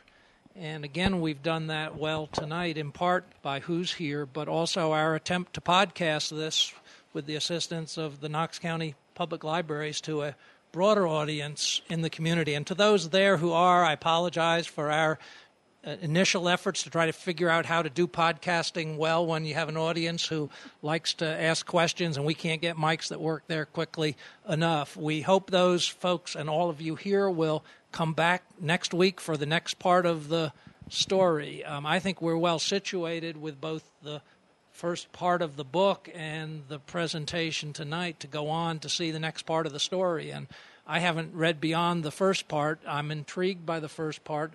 [0.54, 5.14] And again, we've done that well tonight, in part by who's here, but also our
[5.14, 6.72] attempt to podcast this
[7.12, 10.34] with the assistance of the Knox County Public Libraries to a
[10.72, 12.54] broader audience in the community.
[12.54, 15.18] And to those there who are, I apologize for our
[15.86, 19.54] uh, initial efforts to try to figure out how to do podcasting well when you
[19.54, 20.50] have an audience who
[20.82, 24.16] likes to ask questions and we can't get mics that work there quickly
[24.48, 24.96] enough.
[24.96, 29.36] We hope those folks and all of you here will come back next week for
[29.36, 30.52] the next part of the
[30.90, 31.64] story.
[31.64, 34.20] Um, I think we're well situated with both the
[34.78, 39.18] first part of the book and the presentation tonight to go on to see the
[39.18, 40.30] next part of the story.
[40.30, 40.46] And
[40.86, 42.78] I haven't read beyond the first part.
[42.86, 44.52] I'm intrigued by the first part.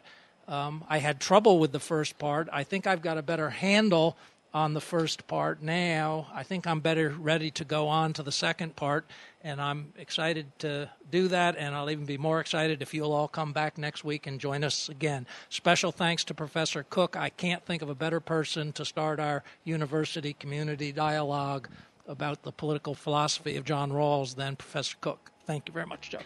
[0.47, 2.47] Um, I had trouble with the first part.
[2.53, 4.15] I think I've got a better handle
[4.53, 6.27] on the first part now.
[6.33, 9.05] I think I'm better ready to go on to the second part,
[9.43, 11.57] and I'm excited to do that.
[11.57, 14.63] And I'll even be more excited if you'll all come back next week and join
[14.63, 15.25] us again.
[15.49, 17.17] Special thanks to Professor Cook.
[17.17, 21.67] I can't think of a better person to start our university community dialogue
[22.07, 25.31] about the political philosophy of John Rawls than Professor Cook.
[25.45, 26.19] Thank you very much, Joe.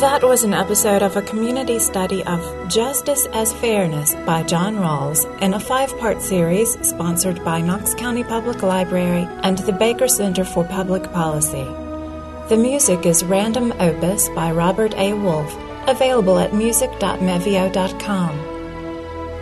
[0.00, 5.24] That was an episode of a community study of Justice as Fairness by John Rawls
[5.40, 10.44] in a five part series sponsored by Knox County Public Library and the Baker Center
[10.44, 11.64] for Public Policy.
[12.50, 15.14] The music is Random Opus by Robert A.
[15.14, 15.56] Wolfe,
[15.88, 18.38] available at music.mevio.com.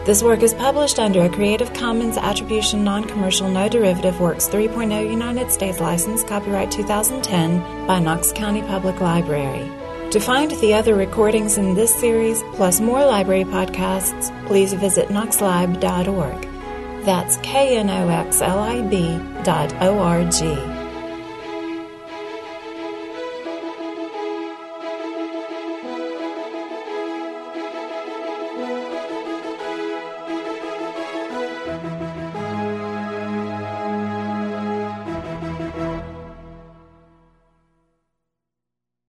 [0.04, 5.10] This work is published under a Creative Commons Attribution Non Commercial No Derivative Works 3.0
[5.10, 9.68] United States license, copyright 2010 by Knox County Public Library.
[10.10, 16.48] To find the other recordings in this series, plus more library podcasts, please visit knoxlib.org.
[17.04, 20.73] That's K N O X L I B dot O R G.